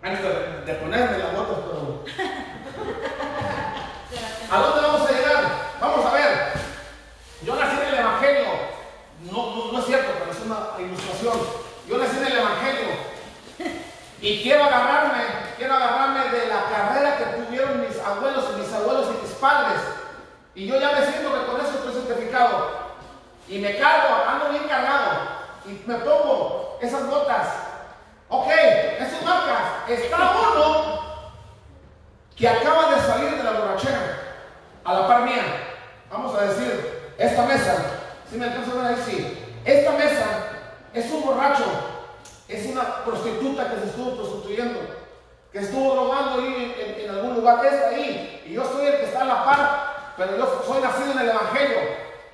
[0.03, 2.05] Antes de, ponerme las botas, pero.
[4.51, 5.45] ¿A dónde vamos a llegar?
[5.81, 6.53] Vamos a ver.
[7.43, 8.47] Yo nací en el Evangelio.
[9.33, 11.39] No, no, es cierto, pero es una ilustración.
[11.89, 12.89] Yo nací en el Evangelio.
[14.21, 15.27] Y quiero agarrarme
[16.25, 19.81] de la carrera que tuvieron mis abuelos y mis abuelos y mis padres
[20.57, 22.71] y yo ya me siento que con eso estoy certificado.
[23.47, 25.13] Y me cargo, ando bien cargado.
[25.67, 27.47] Y me pongo esas botas.
[28.31, 28.49] Ok,
[28.99, 29.87] esas marcas.
[29.87, 31.01] Está uno
[32.35, 34.19] que acaba de salir de la borrachera.
[34.83, 35.45] A la par mía.
[36.11, 37.75] Vamos a decir, esta mesa.
[38.31, 39.59] Si me alcanza a sí.
[39.63, 40.25] Esta mesa
[40.95, 41.67] es un borracho.
[42.49, 44.81] Es una prostituta que se estuvo prostituyendo.
[45.53, 47.65] Que estuvo robando ahí en, en algún lugar.
[47.65, 48.43] Está ahí.
[48.47, 51.29] Y yo soy el que está a la par pero yo soy nacido en el
[51.29, 51.79] Evangelio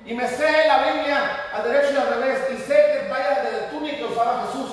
[0.05, 3.67] y me sé la Biblia al derecho y al revés y sé que vaya de
[3.71, 4.71] túnica que Jesús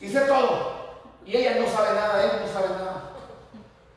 [0.00, 0.76] y sé todo.
[1.24, 3.02] Y ella no sabe nada, él no sabe nada.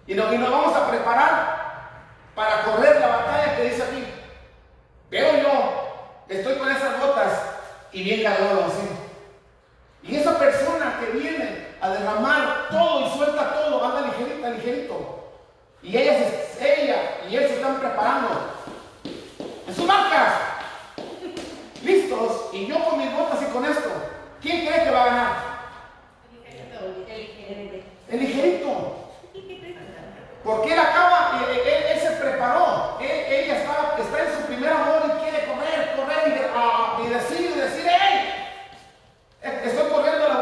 [0.07, 1.69] Y, no, y nos vamos a preparar
[2.35, 4.05] para correr la batalla que dice aquí.
[5.11, 7.31] Veo yo, estoy con esas botas
[7.91, 8.89] y bien cargado así.
[10.03, 15.19] Y esa persona que viene a derramar todo y suelta todo, anda ligerito, ligerito.
[15.81, 16.17] Y ella,
[16.59, 16.97] ella
[17.29, 18.29] y él se están preparando
[19.67, 20.33] en sus marcas.
[21.83, 22.49] Listos.
[22.51, 23.89] Y yo con mis botas y con esto.
[24.41, 25.49] ¿Quién cree que va a ganar?
[28.09, 28.95] El ligerito.
[30.43, 32.97] Porque él acaba, él, él, se preparó.
[32.99, 37.51] ella está, está en su primer amor y quiere correr, correr y, uh, y decir,
[37.55, 38.39] y decir, ¡hey!
[39.41, 40.38] Estoy corriendo la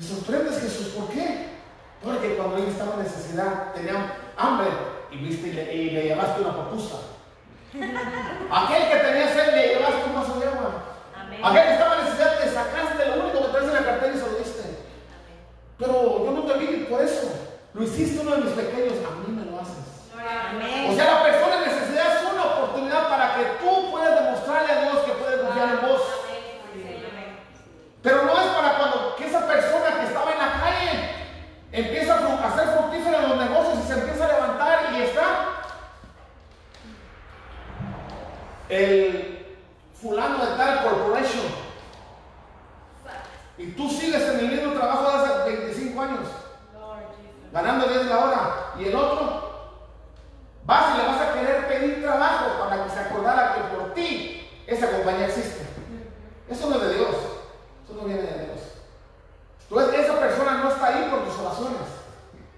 [0.00, 1.50] Me sorprendes Jesús, ¿por qué?
[2.02, 4.68] Porque cuando él estaba en necesidad, tenía hambre
[5.10, 6.96] y, viste, y, le, y le llevaste una papusa.
[8.50, 10.70] Aquel que tenía sed, le llevaste un vaso de agua.
[11.14, 11.40] Amén.
[11.44, 14.18] Aquel que estaba en necesidad, te sacaste lo único que traes en la cartera y
[14.18, 14.62] se lo diste.
[15.76, 17.28] Pero yo no te vi por eso.
[17.74, 19.84] Lo hiciste uno de mis pequeños, a mí me lo haces.
[20.16, 20.90] Amén.
[20.90, 24.80] O sea, la persona en necesidad es una oportunidad para que tú puedas demostrarle a
[24.80, 26.00] Dios que puedes confiar en vos.
[28.02, 31.10] Pero no es para cuando que esa persona que estaba en la calle
[31.72, 35.22] empieza a ser fructífera en los negocios y se empieza a levantar y está
[38.68, 39.56] el
[40.00, 41.44] fulano de tal corporation
[43.58, 46.28] y tú sigues en el mismo trabajo de hace 25 años
[47.52, 49.40] ganando 10 la hora y el otro
[50.64, 54.48] vas y le vas a querer pedir trabajo para que se acordara que por ti
[54.66, 55.66] esa compañía existe.
[56.48, 57.16] Eso no es de Dios,
[57.84, 58.60] eso no viene de Dios.
[59.70, 61.88] Entonces esa persona no está ahí por tus oraciones.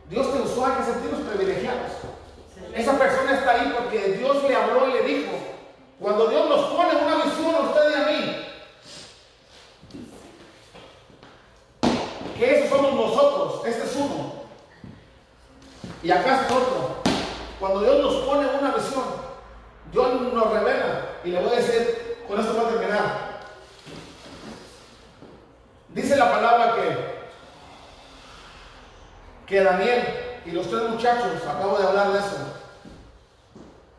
[0.09, 1.93] Dios te usó, hay que sentirnos privilegiados.
[2.75, 5.33] Esa persona está ahí porque Dios le habló y le dijo,
[6.01, 8.47] cuando Dios nos pone una visión a usted y a mí,
[12.39, 14.33] que esos somos nosotros, este es uno,
[16.03, 17.03] y acá es otro.
[17.61, 19.05] Cuando Dios nos pone una visión,
[19.93, 23.32] Dios nos revela, y le voy a decir, con esto voy a terminar.
[25.95, 26.97] Dice la palabra que,
[29.47, 30.03] que Daniel
[30.47, 32.37] y los tres muchachos, acabo de hablar de eso,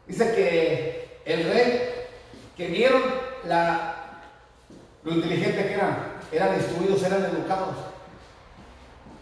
[0.07, 2.07] dice que el rey,
[2.57, 3.03] que vieron
[3.45, 3.93] la,
[5.03, 7.75] lo inteligente que eran, eran instruidos, eran educados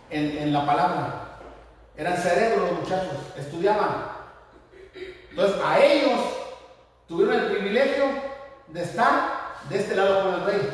[0.09, 1.39] en, en la palabra,
[1.97, 4.11] eran cerebros los muchachos, estudiaban.
[5.29, 6.19] Entonces a ellos
[7.05, 8.05] tuvieron el privilegio
[8.67, 10.69] de estar de este lado con el rey,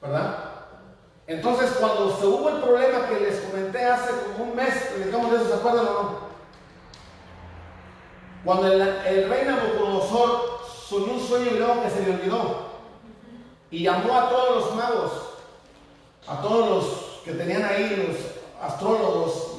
[0.00, 0.45] ¿verdad?
[1.26, 5.36] Entonces, cuando se hubo el problema que les comenté hace como un mes, platicamos de
[5.38, 6.18] eso, ¿se acuerdan o no?
[8.44, 12.66] Cuando el, el rey Nabucodonosor soñó un sueño y luego que se le olvidó,
[13.72, 15.12] y llamó a todos los magos,
[16.28, 19.58] a todos los que tenían ahí, los astrólogos,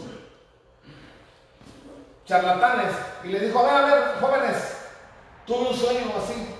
[2.26, 2.94] charlatanes,
[3.26, 4.78] y le dijo, a ver, a ver, jóvenes,
[5.46, 6.56] tuve un sueño así.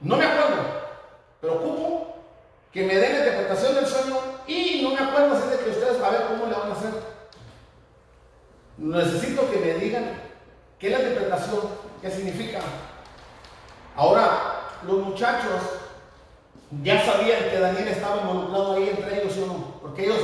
[0.00, 0.62] No me acuerdo,
[1.42, 2.09] pero ocupo
[2.72, 4.16] que me den la interpretación del sueño
[4.46, 6.90] y no me acuerdo así de que ustedes a ver cómo le van a hacer.
[8.78, 10.20] Necesito que me digan
[10.78, 11.60] qué es la interpretación,
[12.00, 12.60] qué significa.
[13.96, 15.60] Ahora, los muchachos
[16.82, 20.20] ya sabían que Daniel estaba involucrado ahí entre ellos y uno, porque ellos,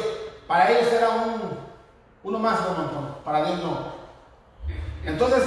[0.47, 1.59] para ellos era un,
[2.22, 3.97] uno más un montón, para Dios no.
[5.05, 5.42] Entonces,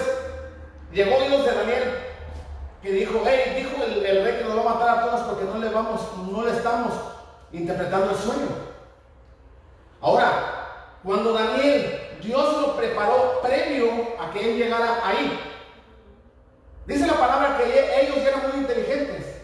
[0.91, 2.08] llegó Dios de Daniel
[2.81, 5.57] que dijo, hey, dijo el, rey que nos va a matar a todos porque no
[5.57, 6.01] le vamos,
[6.31, 6.93] no le estamos
[7.51, 8.47] interpretando el sueño.
[10.01, 15.39] Ahora, cuando Daniel, Dios lo preparó previo a que él llegara ahí.
[16.85, 19.41] Dice la palabra que e- ellos eran muy inteligentes.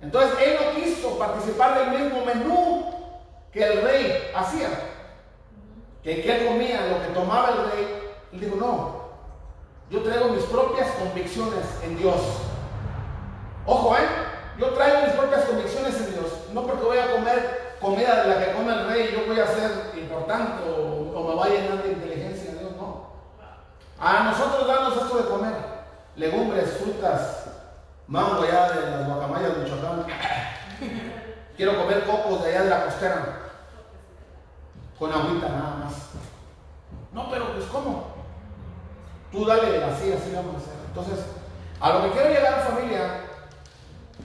[0.00, 2.94] Entonces él no quiso participar del mismo menú
[3.52, 4.68] que el rey hacía.
[6.02, 7.98] Que, que él comía, lo que tomaba el rey.
[8.32, 9.04] Él dijo, no,
[9.90, 12.20] yo traigo mis propias convicciones en Dios.
[13.66, 14.06] Ojo, ¿eh?
[14.58, 16.32] Yo traigo mis propias convicciones en Dios.
[16.52, 19.46] No porque voy a comer comida de la que come el rey, yo voy a
[19.46, 22.52] ser importante o, o me va a llenar de inteligencia.
[22.52, 23.10] Dios no.
[23.98, 25.54] A nosotros danos esto de comer.
[26.16, 27.46] Legumbres, frutas,
[28.06, 30.06] mango allá de las guacamayas de Michoacán.
[31.56, 33.40] Quiero comer cocos de allá de la costera.
[34.98, 35.94] Con agüita nada más.
[37.12, 38.14] No, pero pues ¿cómo?
[39.32, 40.74] Tú dale así, así vamos a hacer.
[40.86, 41.26] Entonces,
[41.80, 43.23] a lo que quiero llegar familia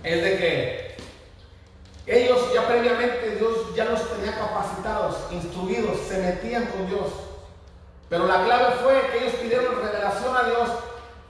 [0.04, 0.89] es de que
[2.10, 7.08] ellos ya previamente Dios ya los tenía capacitados, instruidos, se metían con Dios.
[8.10, 10.70] Pero la clave fue que ellos pidieron revelación a Dios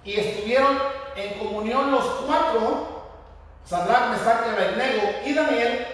[0.06, 0.80] y estuvieron
[1.16, 3.04] en comunión los cuatro,
[3.66, 5.88] Sadrach, Mesach Abednego y Daniel,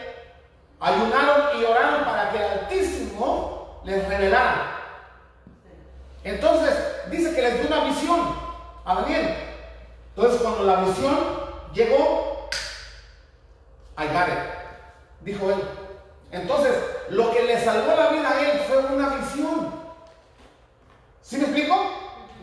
[0.80, 4.72] ayunaron y oraron para que el Altísimo les revelara.
[6.24, 6.76] Entonces,
[7.10, 8.36] dice que les dio una visión
[8.86, 9.36] a Daniel.
[10.16, 11.18] Entonces, cuando la visión
[11.74, 12.35] llegó,
[13.98, 14.39] I got it,
[15.22, 15.62] dijo él.
[16.32, 16.74] Entonces,
[17.10, 19.74] lo que le salvó la vida a él fue una visión.
[21.22, 21.76] ¿Sí me explico?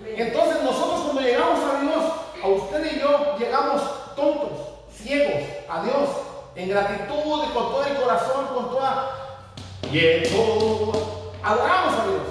[0.07, 2.05] Entonces, nosotros cuando llegamos a Dios,
[2.43, 3.83] a usted y yo llegamos
[4.17, 4.51] tontos,
[4.95, 6.09] ciegos a Dios,
[6.57, 9.11] en gratitud y con todo el corazón, con toda.
[9.91, 10.93] Llego.
[11.43, 12.23] Adoramos a Dios.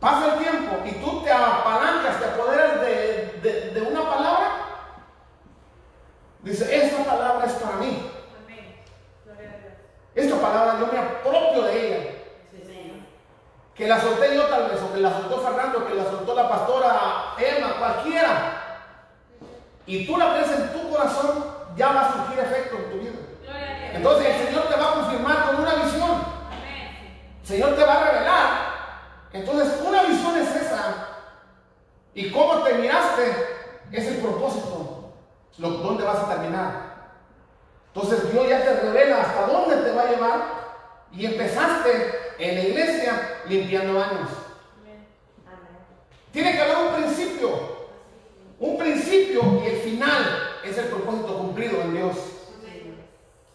[0.00, 4.29] Pasa el tiempo y tú te apalancas, te apoderas de, de- de una palabra.
[6.42, 8.10] Dice, esta palabra es para mí.
[10.14, 12.10] Esta palabra yo me apropio de ella.
[13.74, 16.48] Que la solté yo tal vez, o que la soltó Fernando, que la soltó la
[16.48, 18.60] pastora Emma, cualquiera.
[19.86, 21.44] Y tú la crees en tu corazón,
[21.76, 23.12] ya va a surgir efecto en tu vida.
[23.94, 26.10] Entonces el Señor te va a confirmar con una visión.
[27.42, 28.50] El Señor te va a revelar.
[29.32, 31.08] Entonces una visión es esa.
[32.14, 33.46] Y cómo te miraste
[33.92, 34.99] es el propósito.
[35.58, 36.90] ¿Dónde vas a terminar?
[37.92, 40.60] Entonces Dios ya te revela hasta dónde te va a llevar.
[41.12, 44.30] Y empezaste en la iglesia limpiando baños.
[46.32, 47.50] Tiene que haber un principio.
[48.60, 52.16] Un principio y el final es el propósito cumplido en Dios.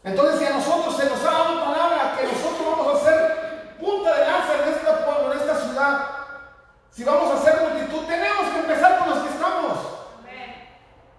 [0.04, 4.14] Entonces, si a nosotros se nos ha dado palabra que nosotros vamos a ser punta
[4.16, 6.08] de lanza en este pueblo, en esta ciudad,
[6.92, 9.78] si vamos a ser multitud, tenemos que empezar con los que estamos.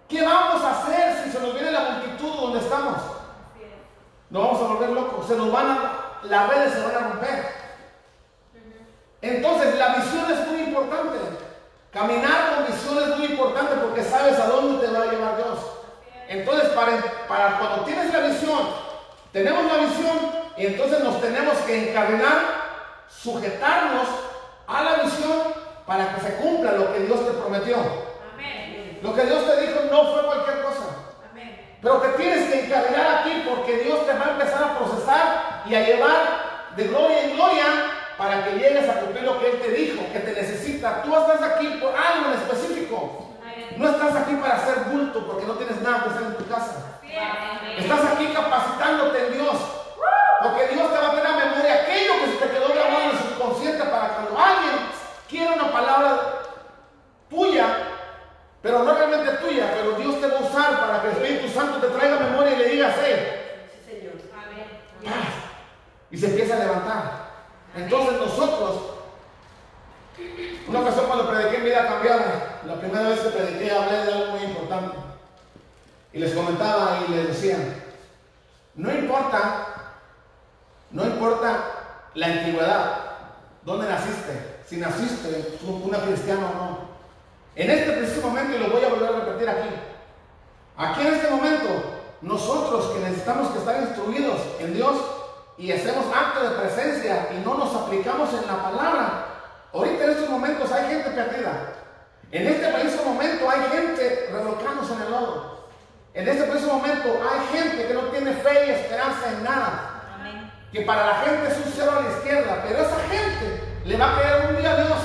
[0.07, 2.95] ¿Qué vamos a hacer si se nos viene la multitud donde estamos?
[4.29, 7.45] Nos vamos a volver locos, se nos van a, las redes se van a romper.
[9.21, 11.17] Entonces, la visión es muy importante.
[11.91, 15.59] Caminar con visión es muy importante porque sabes a dónde te va a llevar Dios.
[16.29, 18.59] Entonces, para, para cuando tienes la visión,
[19.33, 20.17] tenemos la visión
[20.57, 22.37] y entonces nos tenemos que encarnar,
[23.09, 24.07] sujetarnos
[24.67, 25.53] a la visión
[25.85, 27.77] para que se cumpla lo que Dios te prometió.
[29.01, 30.85] Lo que Dios te dijo no fue cualquier cosa.
[31.81, 35.75] Pero te tienes que encargar aquí porque Dios te va a empezar a procesar y
[35.75, 37.65] a llevar de gloria en gloria
[38.17, 41.03] para que llegues a cumplir lo que Él te dijo, que te necesita.
[41.03, 43.35] Tú estás aquí por algo en específico.
[43.77, 46.99] No estás aquí para hacer bulto porque no tienes nada que hacer en tu casa.
[47.77, 49.55] Estás aquí capacitándote en Dios.
[50.41, 53.09] Porque Dios te va a tener a memoria aquello que se te quedó grabado en
[53.09, 54.75] el subconsciente para cuando alguien
[55.29, 56.19] quiera una palabra
[57.29, 57.65] tuya,
[58.67, 61.77] pero no realmente tuya, pero Dios te va a usar para que el Espíritu Santo
[61.77, 63.15] te traiga memoria y le digas, hey,
[66.11, 67.11] y se empieza a levantar.
[67.77, 68.81] Entonces nosotros,
[70.67, 74.31] una ocasión cuando prediqué en vida cambiada, la primera vez que prediqué hablé de algo
[74.31, 74.97] muy importante.
[76.11, 77.57] Y les comentaba y les decía,
[78.75, 79.67] no importa,
[80.91, 81.63] no importa
[82.15, 82.95] la antigüedad,
[83.63, 86.86] dónde naciste, si naciste una cristiana o no.
[87.57, 89.69] En este preciso momento, y lo voy a volver a repetir aquí,
[90.77, 91.67] aquí en este momento,
[92.21, 94.95] nosotros que necesitamos que estar instruidos en Dios
[95.57, 99.25] y hacemos acto de presencia y no nos aplicamos en la palabra,
[99.73, 101.73] ahorita en estos momentos hay gente perdida.
[102.31, 105.67] En este preciso momento hay gente revolcándose en el lodo.
[106.13, 109.93] En este preciso momento hay gente que no tiene fe y esperanza en nada.
[110.71, 114.11] Que para la gente es un cero a la izquierda, pero esa gente le va
[114.11, 114.97] a creer un día a Dios.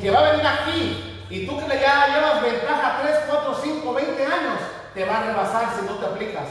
[0.00, 3.94] Que va a venir aquí y tú que le ya llevas ventaja 3, 4, 5,
[3.94, 4.58] 20 años,
[4.92, 6.48] te va a rebasar si no te aplicas.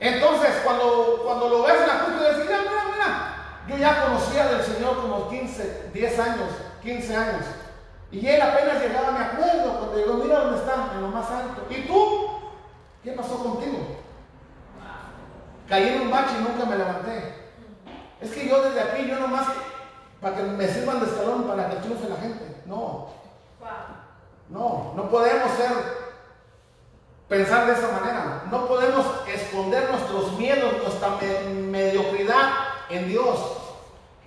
[0.00, 4.46] Entonces, cuando, cuando lo ves en la cruz, dices, mira, mira, mira, yo ya conocía
[4.48, 6.48] del Señor como 15, 10 años,
[6.82, 7.44] 15 años.
[8.10, 9.98] Y él apenas llegaba, me acuerdo, cuando
[11.00, 11.66] lo más alto.
[11.70, 12.28] ¿Y tú?
[13.02, 13.98] ¿Qué pasó contigo?
[15.68, 17.52] Caí en un bache y nunca me levanté.
[18.20, 19.46] Es que yo desde aquí, yo nomás,
[20.20, 22.51] para que me sirvan de escalón para que triunfe la gente.
[22.66, 23.08] No.
[24.48, 25.70] No, no podemos ser,
[27.28, 28.42] pensar de esa manera.
[28.50, 31.08] No podemos esconder nuestros miedos, nuestra
[31.70, 32.50] mediocridad
[32.90, 33.38] en Dios.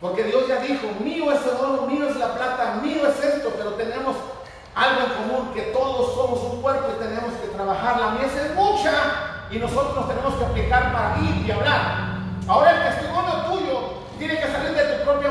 [0.01, 3.51] Porque Dios ya dijo, mío es el oro, mío es la plata, mío es esto,
[3.55, 4.15] pero tenemos
[4.75, 7.99] algo en común, que todos somos un cuerpo y tenemos que trabajar.
[7.99, 8.91] La mies es mucha
[9.49, 12.15] y nosotros nos tenemos que aplicar para ir y hablar.
[12.47, 13.79] Ahora el testimonio tuyo
[14.19, 15.24] tiene que salir de tu propia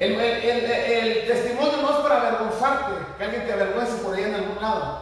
[0.00, 4.98] El, testimonio no es para avergonzarte, que alguien te avergüence por ahí en algún lado.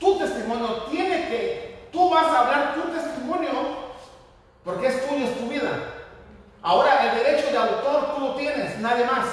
[0.00, 3.50] Tu testimonio tiene que, tú vas a hablar tu testimonio
[4.64, 5.68] porque es tuyo, es tu vida.
[6.62, 9.26] Ahora el derecho de autor tú lo tienes, nadie más.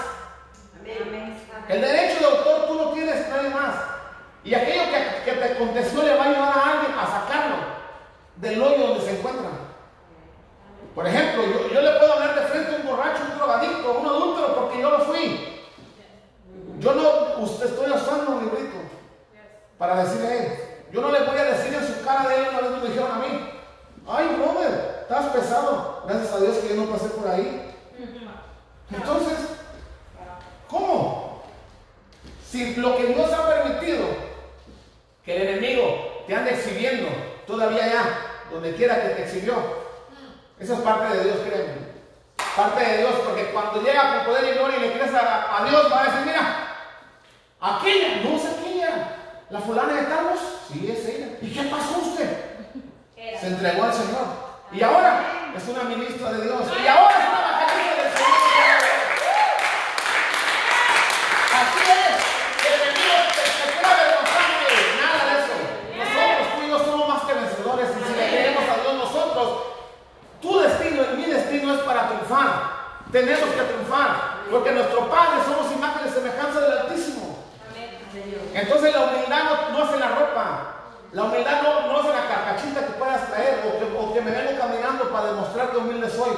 [1.70, 3.74] El derecho de autor tú lo tienes, nadie más.
[4.44, 7.56] Y aquello que, que te aconteció le va a ayudar a alguien a sacarlo
[8.36, 9.63] del hoyo donde se encuentra.
[10.96, 14.56] Por ejemplo, yo, le puedo hablar de frente a un borracho, un drogadicto, un adúltero,
[14.56, 15.64] porque yo lo fui.
[16.80, 18.78] Yo no, usted estoy usando un librito
[19.78, 20.60] para decirle a él.
[20.92, 23.12] Yo no le voy a decir en su cara de él, una vez me dijeron
[23.12, 23.50] a mí,
[24.08, 26.04] ay, brother, estás pesado.
[26.08, 27.76] Gracias a Dios que yo no pasé por ahí.
[28.92, 29.40] Entonces,
[30.68, 31.44] ¿cómo?
[32.48, 34.06] Si lo que Dios ha permitido,
[35.26, 37.10] que el enemigo te ande exhibiendo,
[37.48, 38.20] todavía ya,
[38.52, 39.83] donde quiera que te exhibió,
[40.60, 41.94] esa es parte de Dios, créeme.
[42.56, 45.92] Parte de Dios, porque cuando llega con poder y gloria y le crees a, Dios,
[45.92, 46.68] va a decir, mira,
[47.60, 49.16] aquella, no es aquella,
[49.50, 51.38] la fulana de Carlos, sí es ella.
[51.42, 52.54] ¿Y qué pasó usted?
[53.40, 54.28] Se entregó al Señor.
[54.72, 56.62] Y ahora es una ministra de Dios.
[56.82, 58.82] Y ahora es una evangelista del Señor.
[61.54, 62.16] Así es.
[62.66, 64.50] El enemigo te, te quiere avergonzar
[65.02, 65.56] nada de eso.
[65.98, 67.90] Nosotros, tú y yo somos más que vencedores.
[67.90, 69.48] Y si le queremos a Dios nosotros,
[70.42, 71.04] tu destino
[71.64, 72.84] destino es para triunfar.
[73.12, 74.44] Tenemos que triunfar.
[74.52, 77.44] Porque nuestro Padre somos imágenes y semejanza del Altísimo.
[78.54, 80.76] Entonces la humildad no, es en la ropa.
[81.12, 85.10] La humildad no, es en la carcachita que puedas traer o que, me vengo caminando
[85.10, 86.32] para demostrar que humilde soy.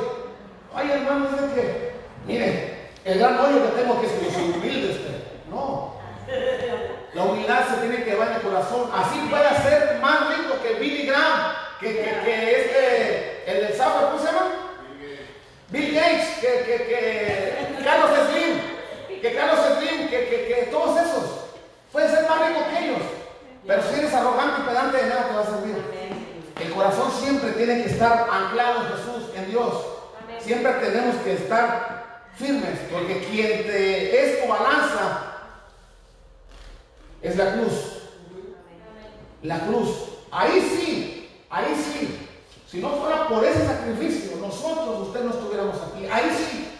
[0.74, 1.96] Ay, hermano, que,
[2.26, 5.24] mire, el gran hoyo que tengo que es que soy humilde usted.
[5.50, 5.96] No.
[7.14, 8.90] La humildad se tiene que llevar en el corazón.
[8.94, 13.16] Así puede ser más rico que Billy Graham, que, que, que este
[13.46, 14.64] el del software, ¿cómo se llama?
[15.70, 21.24] Bill Gates, que, que, que Carlos Slim, que Carlos Slim, que, que, todos esos
[21.91, 23.01] pueden ser más ricos que ellos.
[23.66, 25.76] Pero si eres arrogante y pedante, de nada te va a servir.
[26.61, 29.86] El corazón siempre tiene que estar anclado en Jesús, en Dios.
[30.39, 35.34] Siempre tenemos que estar firmes, porque quien te es tu balanza
[37.22, 37.74] es la cruz.
[39.41, 39.89] La cruz.
[40.32, 42.25] Ahí sí, ahí sí.
[42.76, 46.08] Si no fuera por ese sacrificio, nosotros, usted no estuviéramos aquí.
[46.12, 46.78] Ahí sí.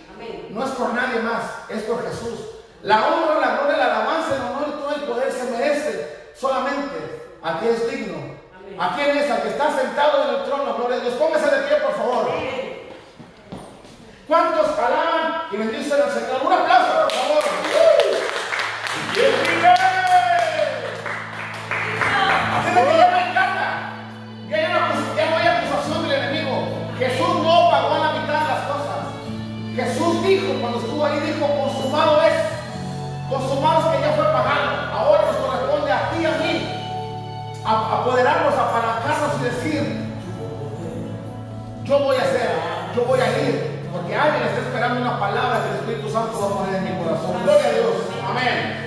[0.50, 2.38] No es por nadie más, es por Jesús.
[2.84, 7.38] La honra, la gloria, la alabanza, el honor y todo el poder se merece solamente
[7.42, 8.18] a quien es digno.
[8.78, 9.32] ¿A quién es?
[9.32, 11.14] Al que está sentado en el trono, gloria a Dios.
[11.14, 12.30] Póngase de pie, por favor.
[14.28, 16.42] ¿Cuántos alaban y bendicen al Señor?
[16.46, 17.44] Un aplauso, por favor.
[22.52, 23.05] Así que ya
[33.32, 36.76] Los sumados que ya fue pagado, ahora nos corresponde a ti y a mí
[37.66, 38.66] apoderarnos a
[39.40, 39.82] y decir,
[41.84, 42.50] yo voy a hacer,
[42.96, 46.46] yo voy a ir, porque alguien está esperando una palabra que el Espíritu Santo va
[46.46, 47.44] a poner en mi corazón.
[47.44, 47.96] Gloria a Dios.
[48.28, 48.86] Amén.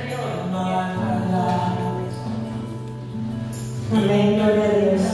[3.91, 5.08] Amén, gloria a Dios.